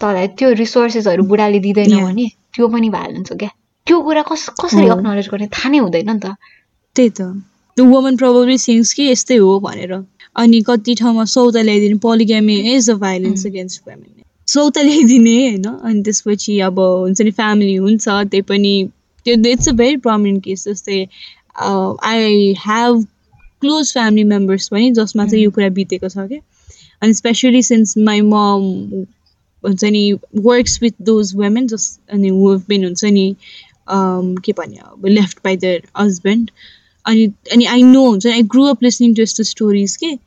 [0.00, 1.96] तर त्यो रिसोर्सेसहरू बुढाले दिँदैन.
[2.04, 3.50] भने त्यो पनि भाइलेन्स हो क्या।
[3.86, 5.46] त्यो कुरा कस कसरी। अक्नोलेज गर्ने?
[5.48, 6.34] थाहा नै हुँदैन नि त।
[6.98, 7.30] त्यही त।
[7.76, 9.92] द वुमन प्रोबब्ली थिङ्स कि यस्तै हो भनेर।
[10.42, 13.50] अनि कति ठाउँमा सौदा ल्याइदिने polygamy is a violence Mm.
[13.50, 15.64] Against women सौता ल्याइदिने होइन?
[15.64, 18.74] अनि त्यसपछि अब हुन्छ नि फ्यामिली हुन्छ त्यही पनि
[19.26, 21.00] त्यो it's a very prominent case जस्तै
[22.10, 23.04] I have
[23.60, 26.40] close family members पनि जसमा चाहिँ यो कुरा बितेको छ क्या।
[27.02, 28.64] अनि स्पेसली सिन्स माई मम
[29.64, 30.02] हुन्छ नि
[30.48, 33.26] वर्क्स विथ दोज वुमेन जस अनि वु बिन हुन्छ नि
[34.46, 36.50] के भन्यो अब लेफ्ट बाई दर हस्बेन्ड
[37.04, 40.18] अनि अनि आई नो हुन्छ नि I grew up listening to यस्तो स्टोरिज के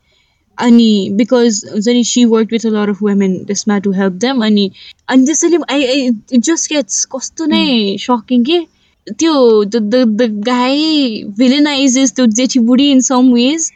[0.58, 4.46] अनि बिकज हुन्छ नि she work with a lot of women त्यसमा टु हेल्प देम
[4.46, 4.72] अनि
[5.08, 8.60] अनि त्यसैले I I it just gets कस्तो नै सकिङ के?
[9.08, 13.72] त्यो द द गाई भिलेनाइजेस त्यो जेठी बुढी इन सम वेज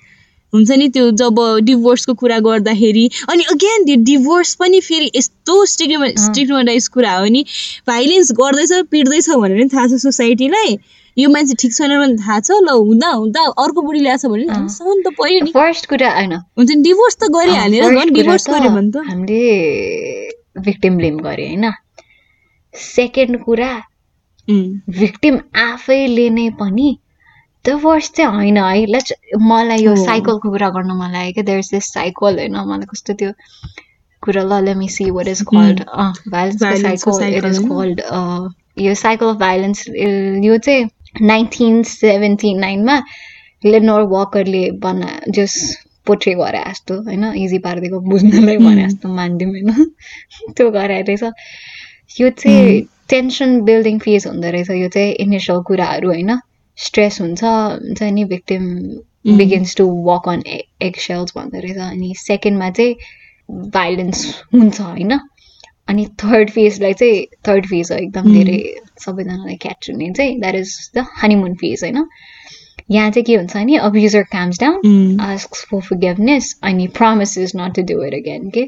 [0.53, 6.07] हुन्छ नि त्यो जब डिभोर्सको कुरा गर्दाखेरि अनि अगेन त्यो डिभोर्स पनि फेरि यस्तो स्टिग्मा
[6.07, 7.45] स्टिग्माटाइज कुरा हो नि
[7.87, 10.77] भाइलेन्स गर्दैछ पिट्दैछ भनेर पनि थाहा छ सोसाइटीलाई
[11.17, 15.03] यो मान्छे ठिक छैन भने थाहा छ ल हुँदा हुँदा अर्को बुढी ल्याएको छ भने
[15.03, 18.91] त पर्यो नि। फर्स्ट कुरा होइन। हुन्छ नि डिभोर्स त गरिहालेर झन् डिभोर्स गर्यो भने
[18.91, 19.41] त। हामीले
[20.65, 21.71] भिक्टिम ब्लेम गरे होइन।
[22.73, 23.71] सेकेन्ड कुरा
[24.97, 26.89] भिक्टिम आफैले नै पनि
[27.65, 31.69] डिभोर्स चाहिँ होइन है। लेट्स मलाई यो साइकलको कुरा गर्न मन लाग्यो क्या देयर इज
[31.71, 33.31] दिस साइकल होइन मलाई कस्तो त्यो
[34.23, 35.79] कुरा ल let me see what is called
[36.29, 38.01] भाइलेन्सको cycle it is called
[38.81, 39.87] यो साइकल अफ भाइलेन्स
[40.43, 40.83] यो चाहिँ
[41.21, 43.01] नाइन्टिन सेभेन्टी नाइनमा
[43.63, 45.55] लेनोर वकरले बना जस
[46.07, 49.89] पोट्रे गरे जस्तो होइन इजी पारिदिएको बुझ्नलाई भने जस्तो मानिदिउँ होइन
[50.57, 51.23] त्यो गराएर रहेछ।
[52.21, 56.37] यो चाहिँ टेन्सन बिल्डिङ फेज हुँदो रहेछ यो चाहिँ इनिसियल कुराहरू होइन
[56.77, 58.63] स्ट्रेस हुन्छ हुन्छ नि victim
[59.37, 60.43] begins to walk on
[60.97, 62.95] eggshells भन्दो रहेछ अनि सेकेन्डमा चाहिँ
[63.69, 65.19] भाइलेन्स हुन्छ होइन।
[65.87, 68.59] अनि थर्ड फेजलाई चाहिँ थर्ड फेज हो एकदम धेरै
[69.05, 72.05] सबैजनालाई क्याच हुने चाहिँ that is the honeymoon phase होइन?
[72.91, 77.75] यहाँ चाहिँ के हुन्छ नि abuser comes down ask for forgiveness अनि promise is not
[77.75, 78.65] to do it again के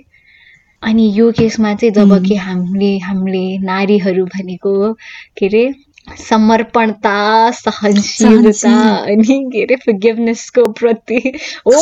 [0.83, 4.93] अनि यो केसमा चाहिँ जब कि हामीले हामीले नारीहरू भनेको
[5.37, 5.73] के अरे
[6.17, 7.15] समर्पणता
[7.51, 8.73] सहनशीलता
[9.13, 11.19] अनि के अरे फर्गिभनेसको प्रति।
[11.67, 11.73] हो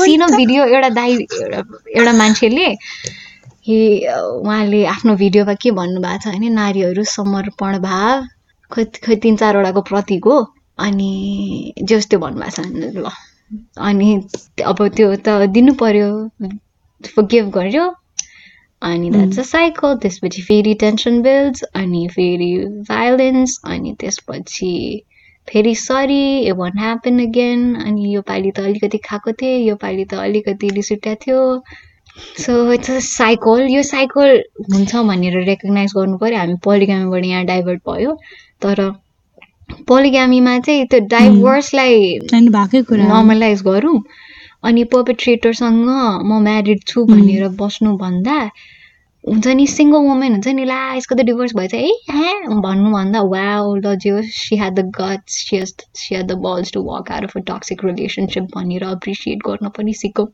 [0.00, 1.62] सिन भिडियो एउटा दाइ एउटा
[1.96, 2.74] एउटा मान्छेले
[3.66, 8.24] उहाँले आफ्नो भिडियोमा के भन्नुभएको छ भने नारीहरू समर्पण भाव
[8.70, 10.36] खै खै तिन चारवटाको प्रतीक हो
[10.78, 11.10] अनि
[11.90, 13.10] जस त्यो भन्नुभएको छ ल।
[13.88, 14.08] अनि
[14.72, 16.08] अब त्यो त दिनु पर्यो
[17.32, 17.86] गिभ गर्यो
[18.82, 22.52] अनि द्याट्स अ साइकल त्यसपछि फेरि टेन्सन बिल्ड्स अनि फेरि
[22.88, 24.74] भाइलेन्स अनि त्यसपछि
[25.48, 30.04] फेरि sorry a won't happen again अनि यो पालि त अलिकति खाएको थिएँ यो पालि
[30.04, 31.40] त अलिकति रिस उठ्या थियो।
[32.16, 36.38] सो इट्स अ साइकल यो साइकल हुन्छ भनेर रेकगनाइज गर्नु पऱ्यो.
[36.38, 38.16] हामी पोलिगामीबाट यहाँ डाइभर्ट भयो.
[38.62, 38.90] तर
[39.88, 43.98] पोलिगामीमा चाहिँ त्यो डाइभर्सलाई भएकै कुरा नर्मलाइज गरौँ।
[44.68, 45.88] अनि पर्पेट्रेटरसँग
[46.28, 48.38] म म्यारिड छु भनेर बस्नुभन्दा
[49.24, 53.44] हुन्छ नि सिङ्गल वुमेन हुन्छ नि ला यसको त डिभोर्स भएछ। है ह्या भन्नुभन्दा वा
[53.84, 57.84] ल जे she the guts she had the balls to work out of a toxic
[57.84, 60.26] relationship भनेर एप्रिसिएट गर्न पनि सिकौँ।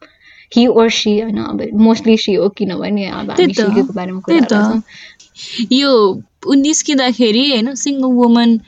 [0.53, 4.83] हि ओर सी होइन अब मोस्टली सी हो किनभने अब हामी सिकेको बारेमा कुरा
[5.75, 5.95] यो
[6.59, 8.61] निस्किँदाखेरि होइन सिङ्गल वुमन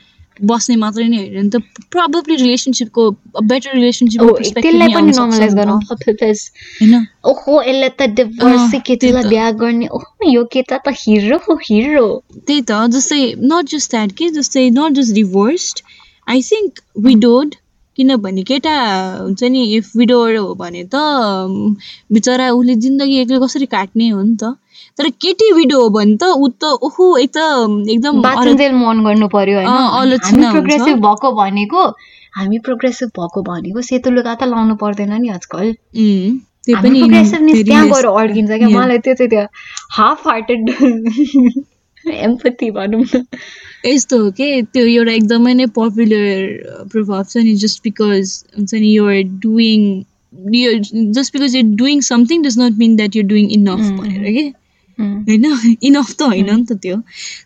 [0.42, 3.02] बस्ने मात्रै नै होइन त प्रब्लली रिलेसनसिपको
[3.44, 4.22] बेटर रिलेसनसिप
[4.56, 10.78] त्यसलाई पनि नर्मलाइज गरौँ होइन ओहो यसले त डिभोर्स केटीलाई बिहा गर्ने ओहो यो केटा
[10.78, 15.84] त हिरो हो हिरो त्यही त जस्तै नट जस्ट द्याट के जस्तै not just divorced
[16.26, 17.54] I think widowed
[17.96, 18.74] किनभने केटा
[19.20, 20.96] हुन्छ नि इफ विडोड हो भने त
[22.12, 24.54] बिचरा उसले जिन्दगी एक्लै कसरी काट्ने हो नि त?
[24.98, 27.38] तर केटी भिडियो हो भने त ऊ त ओहो एक त
[27.94, 28.20] एकदम
[28.84, 29.58] मन गर्नु पर्यो
[30.52, 31.84] प्रोग्रेसिभ भएको भनेको
[32.38, 35.72] हामी प्रोग्रेसिभ भएको भनेको सेतो लुगा त लाउनु पर्दैन नि आजकल।
[36.66, 38.68] त्यहाँ गएर अड्किन्छ क्या?
[38.68, 39.44] मलाई त्यो चाहिँ त्यो
[39.98, 40.60] हाफ हार्टेड
[42.10, 43.24] एम्पथी भनौँ न
[43.86, 44.62] यस्तो हो कि?
[44.62, 50.02] त्यो एउटा एकदमै नै पपुलर प्रभाव छ नि जस्ट बिकज हुन्छ नि you're doing
[51.12, 54.52] just because you're doing something does not mean that you're doing enough भनेर कि?
[54.98, 55.44] होइन?
[55.82, 56.96] इनफ त होइन नि त त्यो।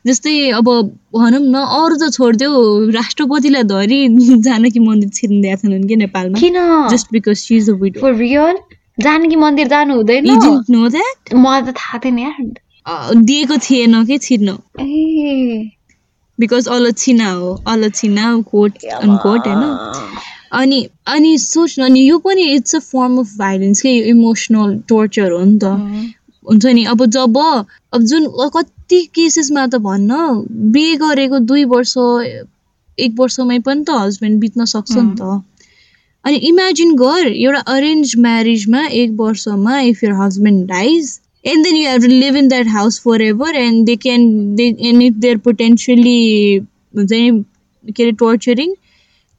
[0.07, 0.71] जस्तै अब
[1.15, 4.09] भनौँ न अरू त छोडिदेऊ राष्ट्रपतिलाई धरी
[4.49, 6.59] जानकी मन्दिर छिर्नु दिएका छैनन् कि नेपालमा। किन?
[6.91, 8.57] Just because she is a real
[9.01, 10.31] Janaki मन्दिर जानु हुँदैन
[11.37, 14.57] मलाई त थाहा थिएन यार। दिएको थिएन कि छिर्नु?
[16.41, 18.73] बिकज अलछिना हो अलछिना कोट
[19.23, 19.65] कोट होइन?
[20.53, 25.45] अनि अनि सोच्नु अनि यो पनि it's a form of violence के इमोसनल टोर्चर हो
[25.45, 25.65] नि त।
[26.51, 30.13] हुन्छ नि अब जब अब जुन कति केसेसमा त भन्न
[30.73, 31.95] बिहे गरेको दुई वर्ष
[32.99, 35.43] एक वर्षमै पनि त हस्बेन्ड बित्न सक्छ नि त।
[36.25, 41.19] अनि इमेजिन गर एउटा अरेन्ज म्यारिजमा एक वर्षमा if your husband dies
[41.51, 45.03] and then you have to live in that house forever and they can they and
[45.03, 48.71] if they're potentially के अरे टर्चरिङ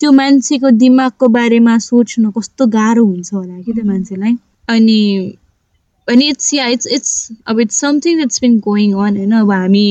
[0.01, 4.33] त्यो मान्छेको दिमागको बारेमा सोच्नु कस्तो गाह्रो हुन्छ होला कि त्यो मान्छेलाई?
[4.69, 4.99] अनि
[6.07, 7.11] अनि इट्स या इट्स इट्स
[7.47, 9.89] अब it's something that's been going on होइन अब हामी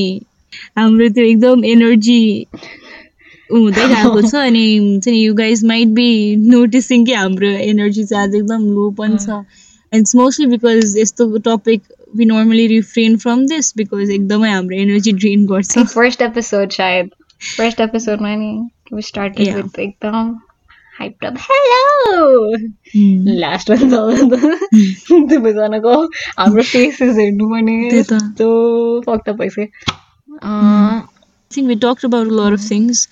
[0.78, 2.46] हाम्रो त्यो एकदम एनर्जी
[3.52, 8.28] हुँदै गएको छ अनि हुन्छ नि you guys might be noticing कि हाम्रो एनर्जी चाहिँ
[8.28, 9.28] आज एकदम लो पनि छ.
[9.92, 11.82] एन्ड इट्स मोस्टली बिकज यस्तो topic
[12.17, 17.09] We normally refrain from this because एकदमै हाम्रो एनर्जी ड्रेन गर्छ फर्स्ट एपिसोड शायद
[17.57, 18.51] फर्स्ट एपिसोडमा नि
[18.93, 19.57] we started Yeah.
[19.57, 20.31] with एकदम
[20.95, 22.57] hyped up hello
[22.95, 23.27] Mm.
[23.43, 25.93] Last भन्छ दुवैजनाको
[26.39, 28.49] हाम्रो फेसेस हेर्नु पनि त्यही त। यस्तो
[29.07, 29.65] फक्ट भइसक्यो
[30.43, 31.14] अँ, I
[31.50, 33.08] We talked about a lot of things.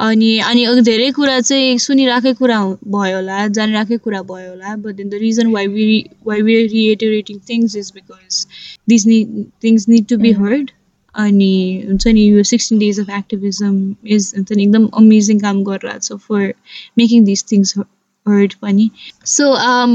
[0.00, 2.58] अनि अनि धेरै कुरा चाहिँ सुनिरहेकै कुरा
[2.94, 5.84] भयो होला जानिरहेकै कुरा भयो होला but then the reason why we
[6.26, 8.46] why we reiterating things is because
[8.88, 9.18] this नि
[9.64, 10.70] things need to be heard
[11.14, 11.52] अनि
[11.86, 13.76] हुन्छ नि यो sixteen days of activism
[14.16, 16.52] is हुन्छ नि एकदम अमेजिङ काम गरिरहेको छ for
[16.98, 18.90] making this things heard पनि.
[19.36, 19.48] So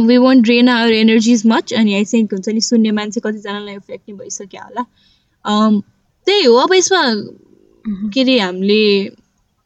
[0.08, 4.04] we won't drain our energies much अनि आई थिङ्क हुन्छ नि सुन्ने मान्छे कतिजनालाई इफेक्ट
[4.10, 4.88] नि भइसक्यो होला.
[5.46, 5.84] Um,
[6.28, 7.04] त्यही हो अब यसमा
[7.88, 8.84] के अरे हामीले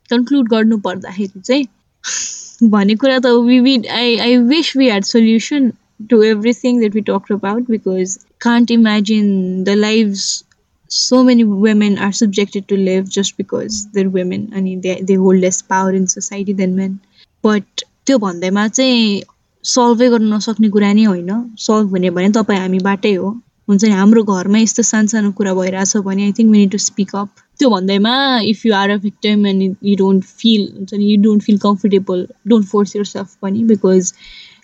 [0.10, 5.71] कन्क्लुड गर्नु पर्दाखेरि चाहिँ भन्ने कुरा त we I I wish we had solution
[6.10, 10.43] to everything that we talk about because can't imagine the lives
[10.89, 14.41] so many women are subjected to live just because they're women.
[14.54, 16.99] अनि they hold less power in society than men.
[17.43, 19.23] But त्यो भन्दैमा चाहिँ
[19.65, 23.30] सल्भै गर्न नसक्ने कुरा नै होइन। Solve हुने भने तपाईँ हामीबाटै हो।
[23.69, 27.15] हुन्छ नि हाम्रो घरमा यस्तो सानसानो कुरा भइरहेछ भने I think we need to speak
[27.15, 28.13] up त्यो भन्दैमा
[28.45, 32.28] if you are a victim and you don't feel हुन्छ नि you don't feel comfortable
[32.47, 34.12] don't force yourself पनि because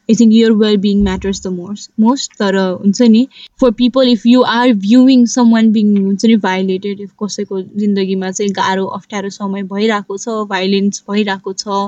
[0.10, 3.28] I think your well being matters the most most तर हुन्छ नि?
[3.62, 8.52] For people if you are viewing someone being हुन्छ नि violated if कसैको जिन्दगीमा चाहिँ
[8.52, 11.80] गाह्रो अप्ठ्यारो समय भइरहेको छ भाइलेन्स भइरहेको छ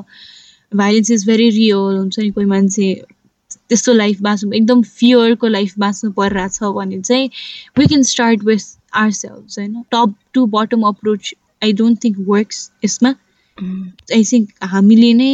[0.75, 2.89] भाइलेन्स इज भेरी रियल हुन्छ नि कोही मान्छे
[3.69, 7.29] त्यस्तो लाइफ बाँच्नु एकदम फियरको लाइफ बाँच्नु परिरहेछ भने चाहिँ
[7.79, 8.75] we can start with
[9.11, 9.81] ourselves होइन?
[9.91, 13.15] Top to bottom approach I don't think works यसमा
[14.19, 15.33] आई थिङ्क हामीले नै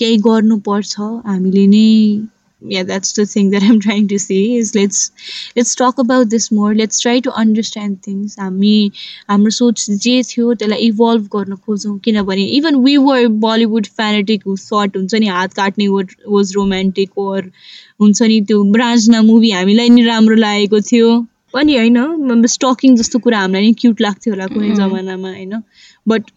[0.00, 1.86] केही गर्नुपर्छ। हामीले नै
[2.62, 5.10] yeah that's the thing that i'm trying to say is let's
[5.56, 6.74] let's talk about this more.
[6.74, 8.36] Let's try to understand things.
[8.38, 8.90] हामी
[9.30, 14.96] हाम्रो सोच जे थियो त्यसलाई इभल्भ गर्न खोजौँ किनभने even we were Bollywood fanatic sort
[14.96, 17.50] हुन्छ नि हात काट्ने वाज रोमान्टिक ओर
[18.00, 21.14] हुन्छ नि त्यो ब्रान्जना मुभी हामीलाई नि राम्रो लागेको थियो।
[21.56, 24.76] पनि होइन स्टकिङ जस्तो कुरा हामीलाई नि क्युट लाग्थ्यो होला कुनै Mm.
[24.76, 25.62] जमानामा होइन
[26.06, 26.30] बट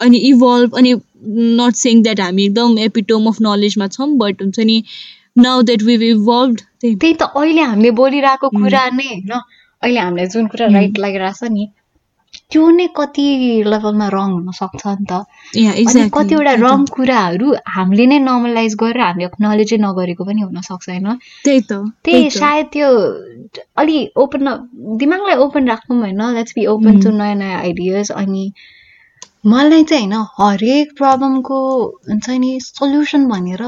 [0.00, 0.94] अनि इभल्भ अनि
[1.60, 4.82] नट सेङ द्याट हामी एकदम एपिटोम अफ नलेजमा छौँ बट हुन्छ नि
[5.38, 8.62] नाउ द्याट वी इभल्भ त्यही त अहिले हामीले बोलिरहेको Mm.
[8.62, 10.74] कुरा नै होइन अहिले हामीलाई जुन कुरा Mm.
[10.74, 11.66] राइट लागिरहेछ नि
[12.50, 13.24] त्यो नै कति
[13.66, 15.12] लेभलमा रङ हुन सक्छ नि त
[15.80, 21.08] अनि कतिवटा रङ कुराहरू हामीले नै नर्मलाइज गरेर हामीले एक्नोलेजै नगरेको पनि हुन सक्छ होइन
[21.44, 21.72] त्यही त
[22.04, 22.88] त्यही सायद त्यो
[23.76, 24.48] अलि ओपन
[24.98, 27.18] दिमागलाई ओपन राख्नु होइन let's be open to Mm.
[27.18, 28.44] नयाँ नयाँ आइडियाज अनि
[29.46, 31.58] मलाई चाहिँ होइन हरेक प्रब्लमको
[32.08, 33.62] हुन्छ नि सल्युसन भनेर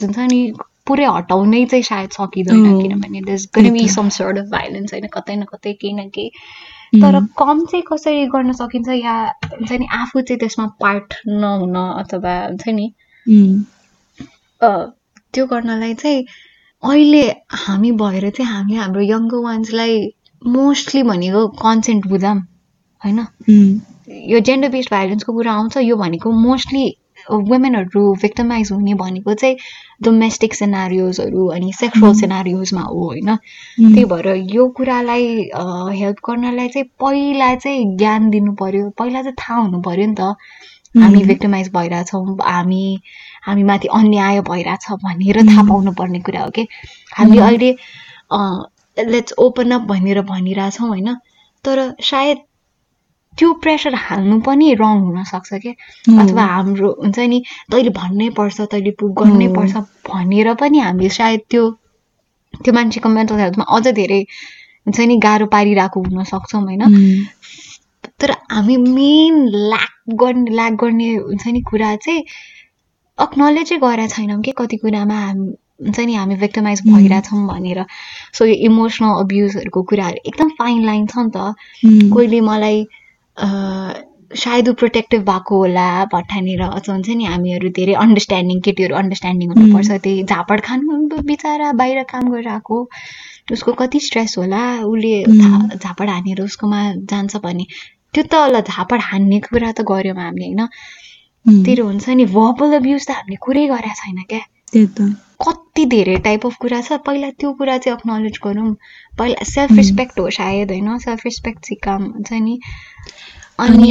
[0.00, 0.40] हुन्छ नि
[0.86, 2.80] पुरै हटाउनै चाहिँ सायद सकिँदैन Oh.
[2.82, 6.79] किनभने दस be. Some sort of violence होइन कतै न कतै केही न केही Mm.
[6.94, 12.46] तर कम चाहिँ कसरी गर्न सकिन्छ या हुन्छ नि आफू चाहिँ त्यसमा पार्ट नहुन अथवा
[12.46, 12.94] हुन्छ नि.
[14.62, 14.68] अ,
[15.34, 16.24] त्यो गर्नलाई चाहिँ
[16.84, 20.12] अहिले हामी भएर चाहिँ हामी हाम्रो यङ्गर वान्सलाई
[20.46, 22.40] मोस्टली भनेको कन्सेन्ट बुझाऊँ
[23.04, 23.18] होइन.
[24.30, 26.96] यो जेन्डर बेस्ड भाइलेन्सको कुरा आउँछ यो भनेको मोस्टली
[27.30, 29.56] वुमेनहरू भिक्टमाइज हुने भनेको चाहिँ
[30.02, 32.12] डोमेस्टिक सेनारियोजहरू अनि सेक्सुअल.
[32.20, 33.94] सेनारियोजमा हो होइन Mm.
[33.94, 35.26] त्यही भएर यो कुरालाई
[36.00, 40.34] हेल्प गर्नलाई चाहिँ पहिला चाहिँ ज्ञान दिनु पर्यो पहिला चाहिँ थाहा हुनु पर्यो नि त
[40.94, 41.26] हामी Mm.
[41.28, 42.84] भिक्टिमाइज भइरहेछौँ हामी
[43.46, 45.68] हामी माथि अन्याय भइरहेछ भनेर थाहा Mm.
[45.68, 46.66] पाउनु पर्ने कुरा हो कि
[47.16, 47.46] हामीले Mm.
[47.48, 47.70] अहिले
[49.10, 51.14] लेट्स ओपन अप भनेर भनिरहेछौँ होइन
[51.64, 52.38] तर सायद
[53.38, 55.68] त्यो प्रेसर हाल्नु पनि रङ हुनसक्छ कि
[56.08, 57.38] हो। अथवा हाम्रो हुन्छ नि
[57.70, 59.76] तैँले भन्नै पर्छ तैँले प्रुभ गर्नै। पर्छ
[60.10, 61.64] भनेर पनि हामीले सायद त्यो
[62.64, 64.20] त्यो मान्छेको मेन्टल हेल्थमा अझ धेरै
[64.86, 66.82] हुन्छ नि गाह्रो पारिरहेको हुन सक्छौँ होइन.
[68.20, 72.24] तर हामी मेन ल्याक गर्ने ल्याक गर्ने हुन्छ नि कुरा चाहिँ
[73.18, 75.48] अक्नोलेजै गरेका छैनौँ कि कति कुरामा हामी
[75.86, 76.80] हुन्छ नि हामी भिक्टमाइज.
[76.86, 77.84] भइरहेछौँ भनेर
[78.36, 81.54] सो यो इमोसनल अब्युजहरूको कुराहरू एकदम फाइन लाइन छ नि त.
[82.12, 82.78] कोहीले मलाई
[83.40, 89.90] सायद ऊ प्रोटेक्टिभ भएको होला भट्ठानेर अथवा हुन्छ नि हामीहरू धेरै अन्डरस्ट्यान्डिङ केटीहरू अन्डरस्ट्यान्डिङ हुनुपर्छ।
[90.04, 92.78] त्यही झापड खानु बिचरा बाहिर काम गरेर आएको
[93.52, 95.14] उसको कति स्ट्रेस होला उसले
[95.76, 97.64] झापड हानेर उसकोमा जान्छ भने
[98.14, 100.62] त्यो त ल झापड हान्ने कुरा त गऱ्यौँ हामीले होइन?
[101.66, 104.42] तेरो हुन्छ नि भर्बल अब्युज त हामीले कुरै गरेका छैन क्या?
[105.40, 108.70] कति धेरै टाइप अफ कुरा छ। पहिला त्यो कुरा चाहिँ अक्नोलेज गरौँ।
[109.18, 110.98] पहिला सेल्फ रिस्पेक्ट हो सायद होइन?
[111.06, 112.58] सेल्फ रिस्पेक्ट सिकाम हुन्छ नि।
[113.60, 113.90] अनि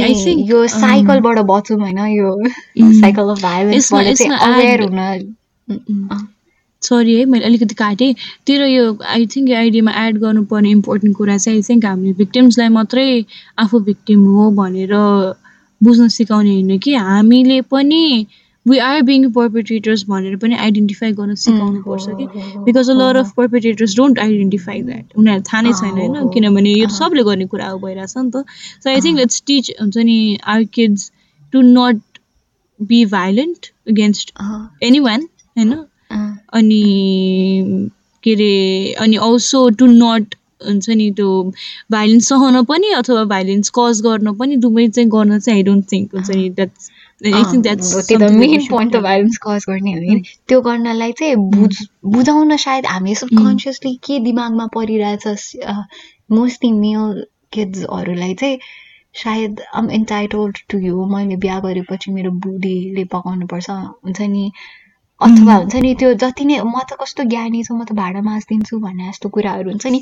[0.50, 3.44] यो um, साइकलबाट बचौँ होइन यो साइकल अफ
[6.82, 8.14] सरी है मैले अलिकति काटेँ।
[8.46, 12.68] तेरो यो आई थिङ्क यो आइडियामा एड गर्नुपर्ने इम्पोर्टेन्ट कुरा चाहिँ आई थिङ्क हामीले भिक्टिम्सलाई
[12.68, 13.24] मात्रै
[13.58, 14.94] आफू भिक्टिम हो भनेर
[15.80, 18.26] बुझ्न सिकाउने होइन कि हामीले पनि
[18.70, 22.26] वी आर बिङ पर्पेट्रेटर्स भनेर पनि आइडेन्टिफाई गर्न सिकाउनु पर्छ कि?
[22.64, 26.28] Because a lot of perpetrators don't identify that उनीहरू थाहा नै छैन होइन?
[26.28, 28.44] किनभने यो सबले गर्ने कुरा हो भइरहेछ नि त।
[28.84, 31.12] So I think let's teach हुन्छ नि our kids
[31.52, 32.02] to not
[32.80, 34.34] be violent against
[35.00, 35.72] anyone होइन?
[36.52, 36.82] अनि
[38.24, 40.34] के अरे अनि अल्सो टु नट
[40.66, 41.52] हुन्छ नि त्यो
[41.90, 46.14] भाइलेन्स सहन पनि अथवा भाइलेन्स कज गर्न पनि दुवै चाहिँ गर्न चाहिँ आई डोन्ट थिङ्क
[46.14, 46.90] हुन्छ नि द्याट्स
[47.22, 51.74] त्यो त मेन पोइन्ट भाइलेन्स कज गर्ने हो त्यो गर्नलाई चाहिँ बुझ
[52.14, 55.26] बुझाउन सायद हामी सबकन्सियसली के दिमागमा परिरहेछ
[56.38, 58.58] मोस्टली मेल किड्सहरूलाई चाहिँ
[59.22, 64.44] सायद आम इन्टाइटल्ड टु यो मैले बिहा गरेपछि मेरो बुढीले पकाउनुपर्छ हुन्छ नि।
[65.20, 68.78] अथवा हुन्छ नि त्यो जति नै म त कस्तो ज्ञानी छु म त भाँडा माझिदिन्छु
[68.84, 70.00] भन्ने जस्तो कुराहरू हुन्छ नि।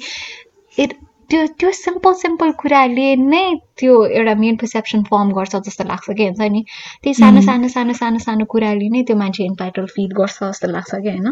[0.79, 0.91] इट
[1.31, 3.45] त्यो त्यो सिम्पल सिम्पल कुराले नै
[3.79, 6.63] त्यो एउटा मेन पर्सेप्सन फर्म गर्छ जस्तो लाग्छ कि हुन्छ नि?
[7.03, 10.95] त्यही सानो सानो सानो सानो सानो कुराले नै त्यो मान्छे इन्टाइटल फिल गर्छ जस्तो लाग्छ
[10.95, 11.29] कि होइन?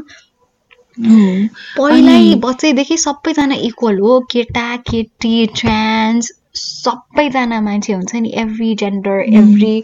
[1.78, 8.30] पहिल्यै बच्चैदेखि सबैजना इक्वल हो केटा केटी ट्रान्स सबैजना मान्छे हुन्छ नि?
[8.44, 9.74] एभ्री जेन्डर एभ्री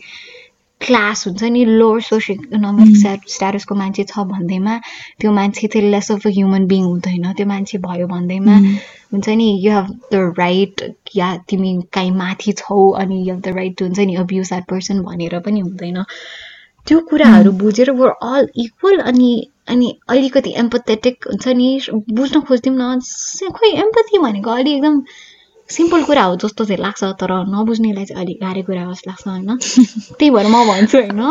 [0.80, 1.64] क्लास हुन्छ नि?
[1.64, 2.96] लोवर सोसियो इकोनोमिक
[3.28, 4.80] स्ट्याटसको मान्छे छ भन्दैमा
[5.20, 8.56] त्यो मान्छे चाहिँ less of a human being हुँदैन त्यो मान्छे भयो भन्दैमा
[9.12, 13.56] हुन्छ नि यु हेभ द राइट या तिमी काहीँ माथि छौ अनि यु हेभ द
[13.56, 16.04] राइट हुन्छ नि अब्युज द्याट पर्सन भनेर पनि हुँदैन।
[16.86, 23.00] त्यो कुराहरू बुझेर वर अल इक्वल अनि अनि अलिकति एम्पथेटिक हुन्छ नि बुझ्न खोज्थ्यौँ न
[23.52, 25.02] खोइ एम्पथी भनेको अलि एकदम
[25.68, 29.56] सिम्पल कुरा हो जस्तो चाहिँ लाग्छ तर नबुझ्नेलाई चाहिँ अलिक गाह्रो कुरा जस्तो लाग्छ होइन।
[30.18, 31.22] त्यही भएर म भन्छु होइन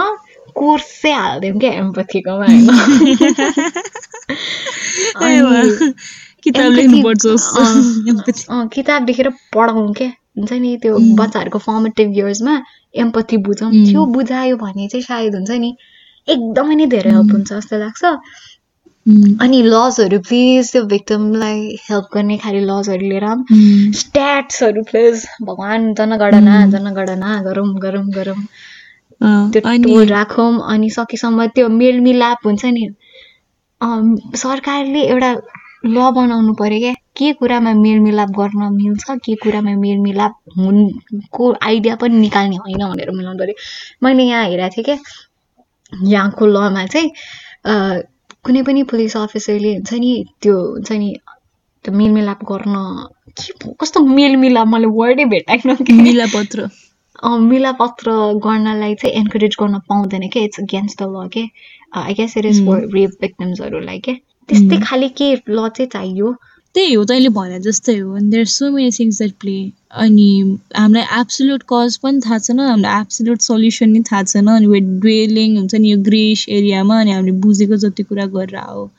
[0.55, 2.45] कोर्सै हालिदिउँ क्या एम्पथीकोमा
[5.21, 5.93] होइन
[6.43, 7.25] किताब लेख्नुपर्छ
[8.73, 10.11] किताब देखेर पढाउँ क्या?
[10.37, 12.53] हुन्छ नि त्यो बच्चाहरूको फर्मेटिभ इयर्समा
[13.03, 13.71] एम्पथी बुझौँ.
[13.71, 15.75] त्यो बुझायो भने चाहिँ सायद हुन्छ नि
[16.27, 18.03] एकदमै नै धेरै हेल्प हुन्छ जस्तो लाग्छ।
[19.43, 23.25] अनि लजहरू प्लिज त्यो भिक्टमलाई हेल्प गर्ने खालि लजहरू लिएर
[23.99, 26.55] स्ट्याट्सहरू प्लिज भगवान् जनगणना.
[26.73, 28.39] जनगणना गरौँ गरौँ गरौँ।
[29.53, 32.85] त्यो राखौँ अनि सकेसम्म त्यो मेलमिलाप हुन्छ नि।
[34.37, 35.31] सरकारले एउटा
[35.83, 36.93] ल बनाउनु पर्यो क्या?
[37.17, 39.05] के कुरामा मेलमिलाप गर्न मिल्छ?
[39.25, 43.55] के कुरामा मेलमिलाप हुनको आइडिया पनि निकाल्ने होइन भनेर मिलाउनु पर्यो
[44.03, 44.97] मैले यहाँ हेरेको थिएँ क्या
[46.11, 47.09] यहाँको लमा चाहिँ
[48.45, 51.09] कुनै पनि पुलिस अफिसरले हुन्छ नि त्यो हुन्छ नि
[51.85, 52.75] त्यो मेलमिलाप गर्न
[53.41, 55.93] के कस्तो मेलमिलाप मैले वर्डै भेटाइन कि?
[55.93, 56.69] मिलापत्र।
[57.51, 58.11] मिलापत्र
[58.45, 61.43] गर्नलाई चाहिँ एन्करेज गर्न पाउँदैन क्या इट्स अगेन्स्ट द ल के
[61.99, 64.13] I guess it is for rape भिक्टिम्सहरूलाई के
[64.49, 66.33] त्यस्तै खालि के ल चाहिँ चाहियो।
[66.75, 69.55] त्यही हो तैँले भने जस्तै हो। There so many things that play
[70.03, 70.27] अनि
[70.77, 75.57] हामीलाई एब्सोल्युट कज पनि थाहा छैन हामीलाई एब्सोल्युट सल्युसन नि थाहा छैन। अनि वेट ड्वेलिङ
[75.57, 78.89] हुन्छ नि यो ग्रेस एरियामा अनि हामीले बुझेको जति कुरा गरेर हो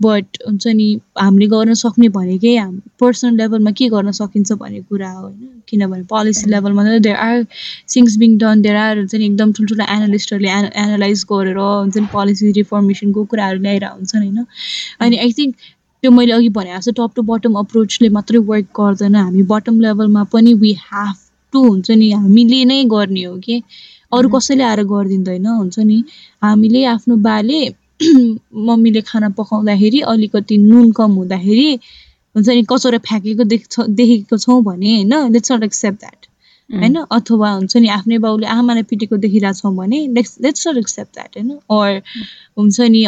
[0.00, 0.86] बट हुन्छ नि
[1.20, 5.48] हामीले गर्न सक्ने भनेकै हाम पर्सनल लेभलमा के गर्न सकिन्छ भन्ने कुरा हो होइन?
[5.68, 7.42] किनभने पोलिसी लेभलमा त there are
[7.94, 12.06] things being done there are हुन्छ नि एकदम ठुल्ठुलो एनालिस्टहरूले एना एनालाइज गरेर हुन्छ नि
[12.12, 14.46] पोलिसी रिफर्मेसनको कुराहरू ल्याएर हुन्छन् होइन?
[15.00, 15.54] अनि आई थिङ्क
[16.02, 20.24] त्यो मैले अघि भने जस्तो टप टु बटम अप्रोचले मात्रै वर्क गर्दैन। हामी बटम लेभलमा
[20.32, 21.16] पनि वी ह्याभ
[21.52, 23.62] टु हुन्छ नि हामीले नै गर्ने हो कि
[24.12, 25.98] अरू कसैले आएर गरिदिँदैन हुन्छ नि?
[26.42, 27.60] हामीले आफ्नो बाले
[28.68, 31.68] मम्मीले खाना पकाउँदाखेरि अलिकति नुन कम हुँदाखेरि
[32.34, 36.26] हुन्छ नि कचौरा फ्याँकेको देख्छ देखेको छौँ भने होइन लेट्स नट एक्सेप्ट द्याट
[36.70, 36.96] होइन?
[37.10, 41.50] अथवा हुन्छ नि आफ्नै बाउले आमालाई पिटेको देखिरहेछौँ भने let's let's not accept that होइन?
[41.70, 42.02] अर
[42.58, 43.06] हुन्छ नि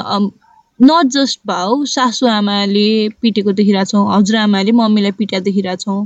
[0.81, 2.89] नट जस्ट भाउ सासु आमाले
[3.21, 6.01] पिटेको देखिरहेछौँ हजुरआमाले मम्मीलाई पिटा देखिरहेछौँ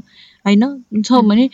[0.47, 0.63] होइन?
[1.03, 1.49] छ भने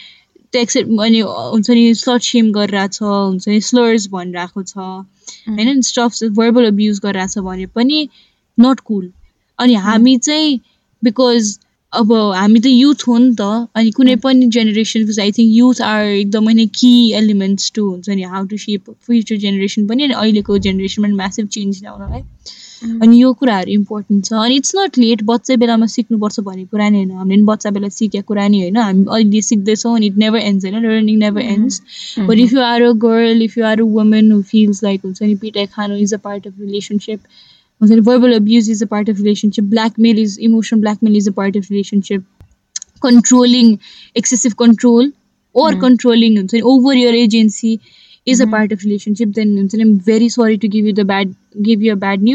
[0.53, 6.31] त्यो एक्सेप्ट अनि हुन्छ नि सर्ट सेम गरिरहेछ हुन्छ नि स्लर्स भनिरहेको छ होइन स्टफ
[6.33, 8.09] भर्बल अब्युज गरिरहेछ भने पनि
[8.59, 9.11] नट कुल
[9.59, 10.61] अनि हामी चाहिँ
[11.03, 11.59] बिकज
[11.93, 16.05] अब हामी त युथ हो नि त अनि कुनै पनि जेनेरेसनको आई थिङ्क युथ आर
[16.07, 20.59] एकदमै नै कि एलिमेन्ट्स टु हुन्छ नि how to shape future generation पनि अनि अहिलेको
[20.59, 22.23] जेनेरेसनमा म्यासिभ चेन्ज ल्याउनलाई।
[22.83, 26.99] अनि यो कुराहरू इम्पोर्टेन्ट छ अनि इट्स नट लेट बच्चा बेलामा सिक्नुपर्छ भन्ने कुरा नि
[26.99, 30.39] होइन हामीले पनि बच्चा बेला सिकेको कुरा नि होइन हामी अहिले सिक्दैछौँ अनि इट नेभर
[30.39, 31.81] एन्ड्स होइन learning never ends
[32.19, 35.23] but if you are a girl if you are a women who feels like हुन्छ
[35.23, 37.21] नि पिटाइ खानु is a part of relationship
[37.81, 41.33] हुन्छ नि verbal abuse is a part of relationship blackmail is emotional blackmail is a
[41.33, 42.25] part of relationship
[43.07, 43.79] controlling
[44.15, 45.11] excessive control
[45.55, 47.73] or controlling हुन्छ नि over your agency
[48.27, 51.09] is a part of relationship then हुन्छ नि I'm very sorry to give you the
[51.13, 51.35] bad
[51.69, 52.29] give you a bad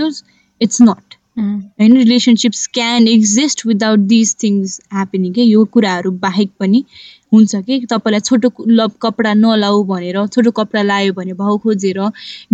[0.61, 1.03] it's not.
[1.39, 6.83] होइन relationships can exist without these things happening के यो कुराहरू बाहेक पनि
[7.33, 11.99] हुन्छ कि तपाईँलाई छोटो ल कपडा नलाऊ भनेर छोटो कपडा लायो भने भाउ खोजेर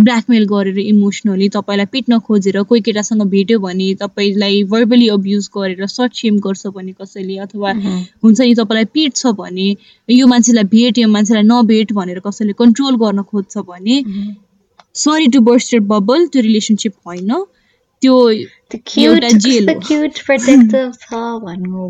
[0.00, 6.14] ब्ल्याकमेल गरेर इमोसनली तपाईँलाई पिट्न खोजेर कोही केटासँग भेट्यो भने तपाईँलाई भर्बली अब्युज गरेर सर्ट
[6.14, 7.72] सेम गर्छ भने कसैले अथवा
[8.24, 9.76] हुन्छ नि तपाईँलाई पिट्छ भने
[10.08, 14.02] यो मान्छेलाई भेट यो मान्छेलाई नभेट भनेर कसैले कन्ट्रोल गर्न खोज्छ भने
[14.94, 17.44] सरी टु बर्स्ट बबल त्यो रिलेसनसिप होइन।
[18.02, 21.88] त्यो एउटा जेल क्युट प्रोटेक्टिभ छ भन्नु.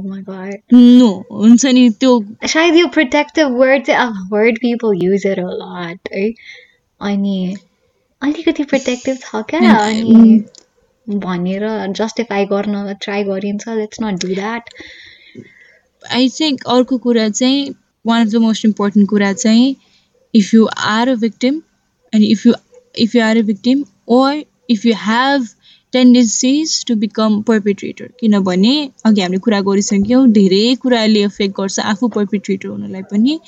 [0.73, 2.15] नो हुन्छ नि त्यो
[2.55, 6.27] सायद यो प्रोटेक्टिभ वर्ड चाहिँ अब word people use it lot है।
[7.01, 7.37] अनि
[8.23, 10.43] अलिकति प्रोटेक्टिभ छ क्या अनि
[11.07, 11.65] भनेर
[11.99, 14.69] जस्टिफाई गर्न ट्राई गरिन्छ let's not do that
[16.11, 19.75] I think अर्को कुरा चाहिँ one of the most important कुरा चाहिँ
[20.35, 21.61] if you are a victim
[22.13, 22.55] अनि if you
[23.05, 23.85] if you are a victim
[24.19, 25.49] or if you have
[25.93, 28.75] tendencies to become perpetrator किनभने
[29.07, 33.39] अघि हामीले कुरा गरिसक्यौँ धेरै कुराले एफेक्ट गर्छ आफू पर्पिट्रेटर हुनलाई पनि.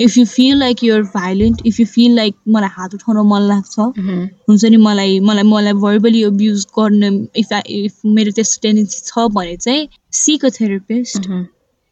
[0.00, 3.78] If you feel like you're violent if you feel like मलाई हात उठाउन मन लाग्छ
[3.78, 9.56] हुन्छ नि मलाई मलाई मलाई भर्बली अब्युज गर्न इफ इफ मेरो त्यस्तो टेन्डेन्सी छ भने
[9.56, 9.88] चाहिँ
[10.20, 11.28] seek a therapist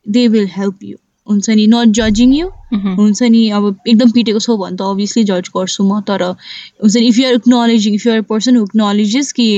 [0.07, 0.97] they will help you
[1.27, 5.51] हुन्छ नि नट जजिङ यु हुन्छ नि अब एकदम पिटेको छौ भने त अभियसली जज
[5.57, 9.49] गर्छु म तर हुन्छ नि if you're acknowledging if you're person who acknowledges कि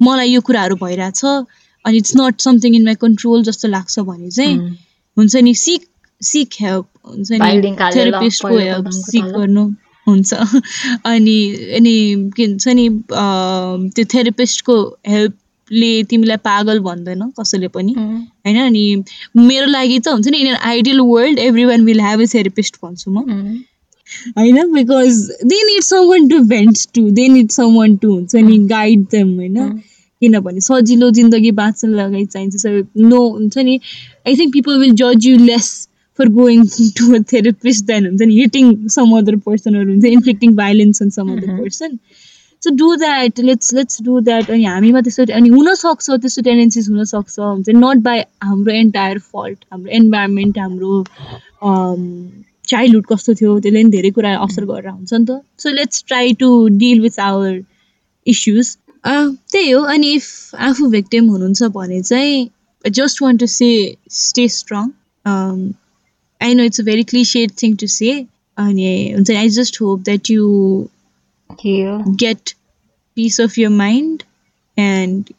[0.00, 4.56] मलाई यो कुराहरू भइरहेछ अनि it's not something in my control जस्तो लाग्छ भने चाहिँ
[5.16, 5.86] हुन्छ नि सिक
[6.22, 9.64] सिक हेल्प हुन्छ नि थेरापिस्टको हेल्प सिक। गर्नु
[10.08, 10.34] हुन्छ।
[11.06, 11.38] अनि
[11.76, 12.88] अनि के भन्छ नि
[13.94, 14.76] त्यो थेरापिस्टको
[15.08, 18.84] हेल्पले तिमीलाई पागल भन्दैन कसैले पनि। होइन अनि
[19.36, 23.22] मेरो लागि त हुन्छ नि in ideal world everyone will have a therapist भन्छु म।
[24.38, 29.04] होइन because they need someone to vent to they need someone to हुन्छ नि गाइड
[29.10, 29.82] देम होइन
[30.22, 32.68] किनभने सजिलो जिन्दगी बाँच्न लगाइ चाहिन्छ सो
[33.08, 33.80] नो हुन्छ नि
[34.28, 35.88] आई थिङ्क पिपल विल जज you less
[36.18, 36.64] for going
[36.96, 41.32] to a therapist then हुन्छ नि हिटिङ सम अदर पर्सनहरू हुन्छ inflicting violence on some
[41.32, 41.98] other person
[42.62, 47.38] so do that let's let's do that अनि हामीमा त्यस्तो अनि हुनसक्छ त्यस्तो टेन्डेन्सिज हुनसक्छ
[47.38, 51.04] हुन्छ नट बाई हाम्रो एन्टायर फल्ट हाम्रो इन्भाइरोमेन्ट हाम्रो
[52.68, 56.32] चाइल्डहुड कस्तो थियो त्यसले पनि धेरै कुरा असर गरेर हुन्छ नि त। So let's try
[56.40, 56.50] to
[56.82, 57.58] deal with our
[58.26, 63.70] issues त्यही हो अनि इफ आफू भिक्टिम हुनुहुन्छ भने चाहिँ just want to say
[64.10, 64.90] stay strong
[66.40, 68.12] I know it's a very cliched thing to say
[68.58, 70.46] अनि हुन्छ I just hope that you
[72.22, 72.54] get
[73.16, 74.24] peace of your mind
[74.76, 75.30] and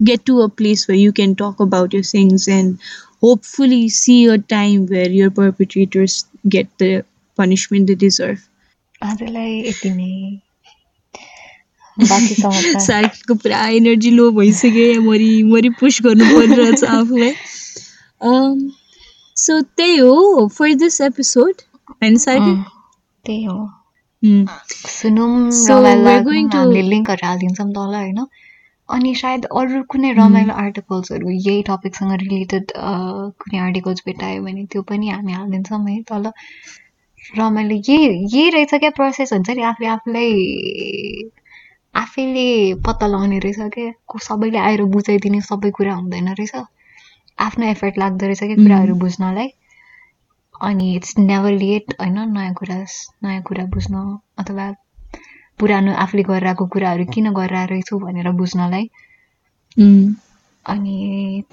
[0.00, 2.78] get to a place where you can talk about your things and
[3.26, 6.90] hopefully see a time where your perpetrators get the
[7.38, 8.38] punishment they deserve.
[9.02, 10.40] आजलाई यति नै
[11.96, 17.32] बाँकी समाचार सार्कीको पुरा energy low भइसक्यो मरि मरि पुस गर्नु परिरहेछ आफूलाई
[19.36, 21.54] सो त्यही हो फर दिस एपिसोड
[21.90, 22.64] होइन सार्की अँ,
[23.24, 23.58] त्यही हो
[24.22, 24.46] Hmm.
[24.92, 28.18] सुनौँ So, रमाइलो we're लाग्यो। going to- हामीले लिङ्कहरू हालिदिन्छौँ तल होइन
[28.88, 32.72] अनि सायद अरू कुनै रमाइलो आर्टिकल्सहरू यही टपिकसँग रिलेटेड
[33.44, 36.30] कुनै आर्टिकल्स भेटायो भने त्यो पनि हामी हालिदिन्छौँ है। तल
[37.38, 41.30] रमाइलो यही यही रहेछ क्या प्रोसेस हुन्छ नि आफूले आफूलाई
[41.94, 42.46] आफैले
[42.86, 46.54] पत्ता लगाउने रहेछ क्या। को सबैले आएर बुझाइदिने सबै कुरा हुँदैन रहेछ।
[47.46, 49.48] आफ्नो एफर्ट लाग्दो रहेछ क्या कुराहरू बुझ्नलाई।
[50.68, 52.18] अनि इट्स नेभर लेट होइन?
[52.32, 52.76] नयाँ कुरा
[53.24, 53.94] नयाँ कुरा बुझ्न
[54.38, 54.66] अथवा
[55.60, 58.84] पुरानो आफूले गरिरहेको कुराहरू किन गरिरहेको रहेछु भनेर बुझ्नलाई.
[60.66, 60.96] अनि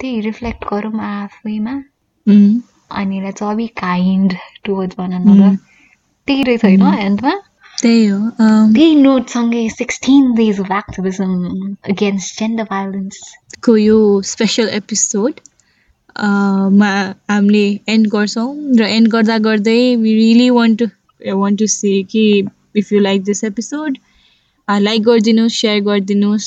[0.00, 1.74] त्यही रिफ्लेक्ट गरौँ आफैमा.
[2.92, 4.34] अनि let's all be kind
[4.64, 5.56] towards भन न
[6.28, 7.34] त्यही रहेछ होइन एन्डमा?
[7.82, 8.18] त्यही हो
[8.74, 11.32] त्यही नोटसँगै sixteen days of activism
[11.90, 13.18] against gender violence
[13.64, 15.40] को यो स्पेसल एपिसोड
[16.80, 16.90] मा
[17.30, 18.48] हामीले एन्ड गर्छौँ
[18.78, 20.86] र एन्ड गर्दा गर्दै we really want to
[21.36, 22.24] want to say कि
[22.76, 23.98] if you like this episode
[24.68, 26.46] like गरिदिनुहोस् सेयर गरिदिनुहोस्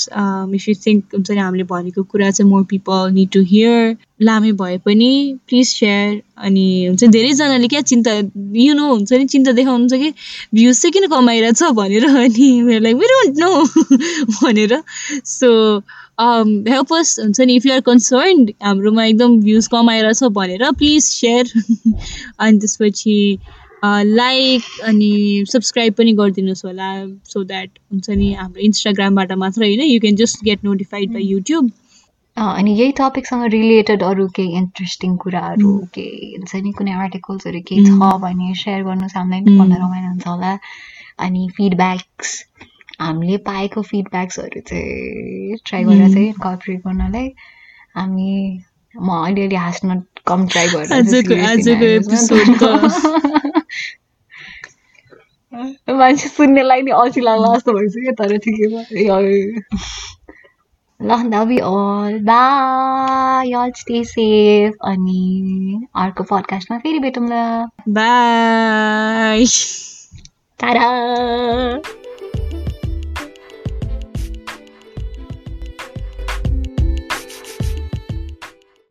[0.56, 4.52] इफ यु थिङ्क हुन्छ नि हामीले भनेको कुरा चाहिँ more people need to hear लामै
[4.54, 5.12] भए पनि
[5.48, 8.16] प्लिज सेयर अनि हुन्छ धेरैजनाले क्या चिन्ता
[8.58, 10.12] यु नो हुन्छ नि चिन्ता देखाउनुहुन्छ कि
[10.54, 13.64] भ्युज चाहिँ किन कमाइरहेछ भनेर अनि मेरो लाइक डोन्ट नो
[14.36, 14.82] भनेर
[15.28, 15.52] सो
[16.20, 21.54] हेल्प हुन्छ नि इफ युआर कन्सर्न हाम्रोमा एकदम भ्युज कमाइरहेछ भनेर प्लिज सेयर
[22.40, 23.18] अनि त्यसपछि
[23.84, 30.00] लाइक अनि सब्सक्राइब पनि गरिदिनुहोस् होला सो द्याट हुन्छ नि हाम्रो इन्स्टाग्रामबाट मात्र होइन you
[30.00, 31.72] can just get notified by YouTube
[32.38, 38.12] अनि यही टपिकसँग रिलेटेड अरू केही इन्ट्रेस्टिङ कुराहरू केही हुन्छ नि कुनै आर्टिकल्सहरू केही छ
[38.22, 40.58] भने सेयर गर्नुहोस् हामीलाई पनि पढ्न रमाइलो हुन्छ होला।
[41.20, 42.46] अनि फिडब्याक्स
[43.02, 47.28] हामीले पाएको फिडब्याक्सहरू चाहिँ ट्राई गरेर चाहिँ इन्कर्पोरेट गर्नलाई।
[47.96, 48.60] हामी
[49.02, 51.04] म अलिअलि हाँस्न कम ट्राई गरेर
[55.54, 59.18] मान्छे सुन्नेलाई नि अल्छी लाग्ला जस्तो भइसक्यो तर ठिकै भयो
[61.00, 67.34] ल love you all bye all stay safe अनि अर्को पडकास्टमा फेरि भेटौँ ल
[67.94, 69.46] बाई
[70.60, 70.90] टाढा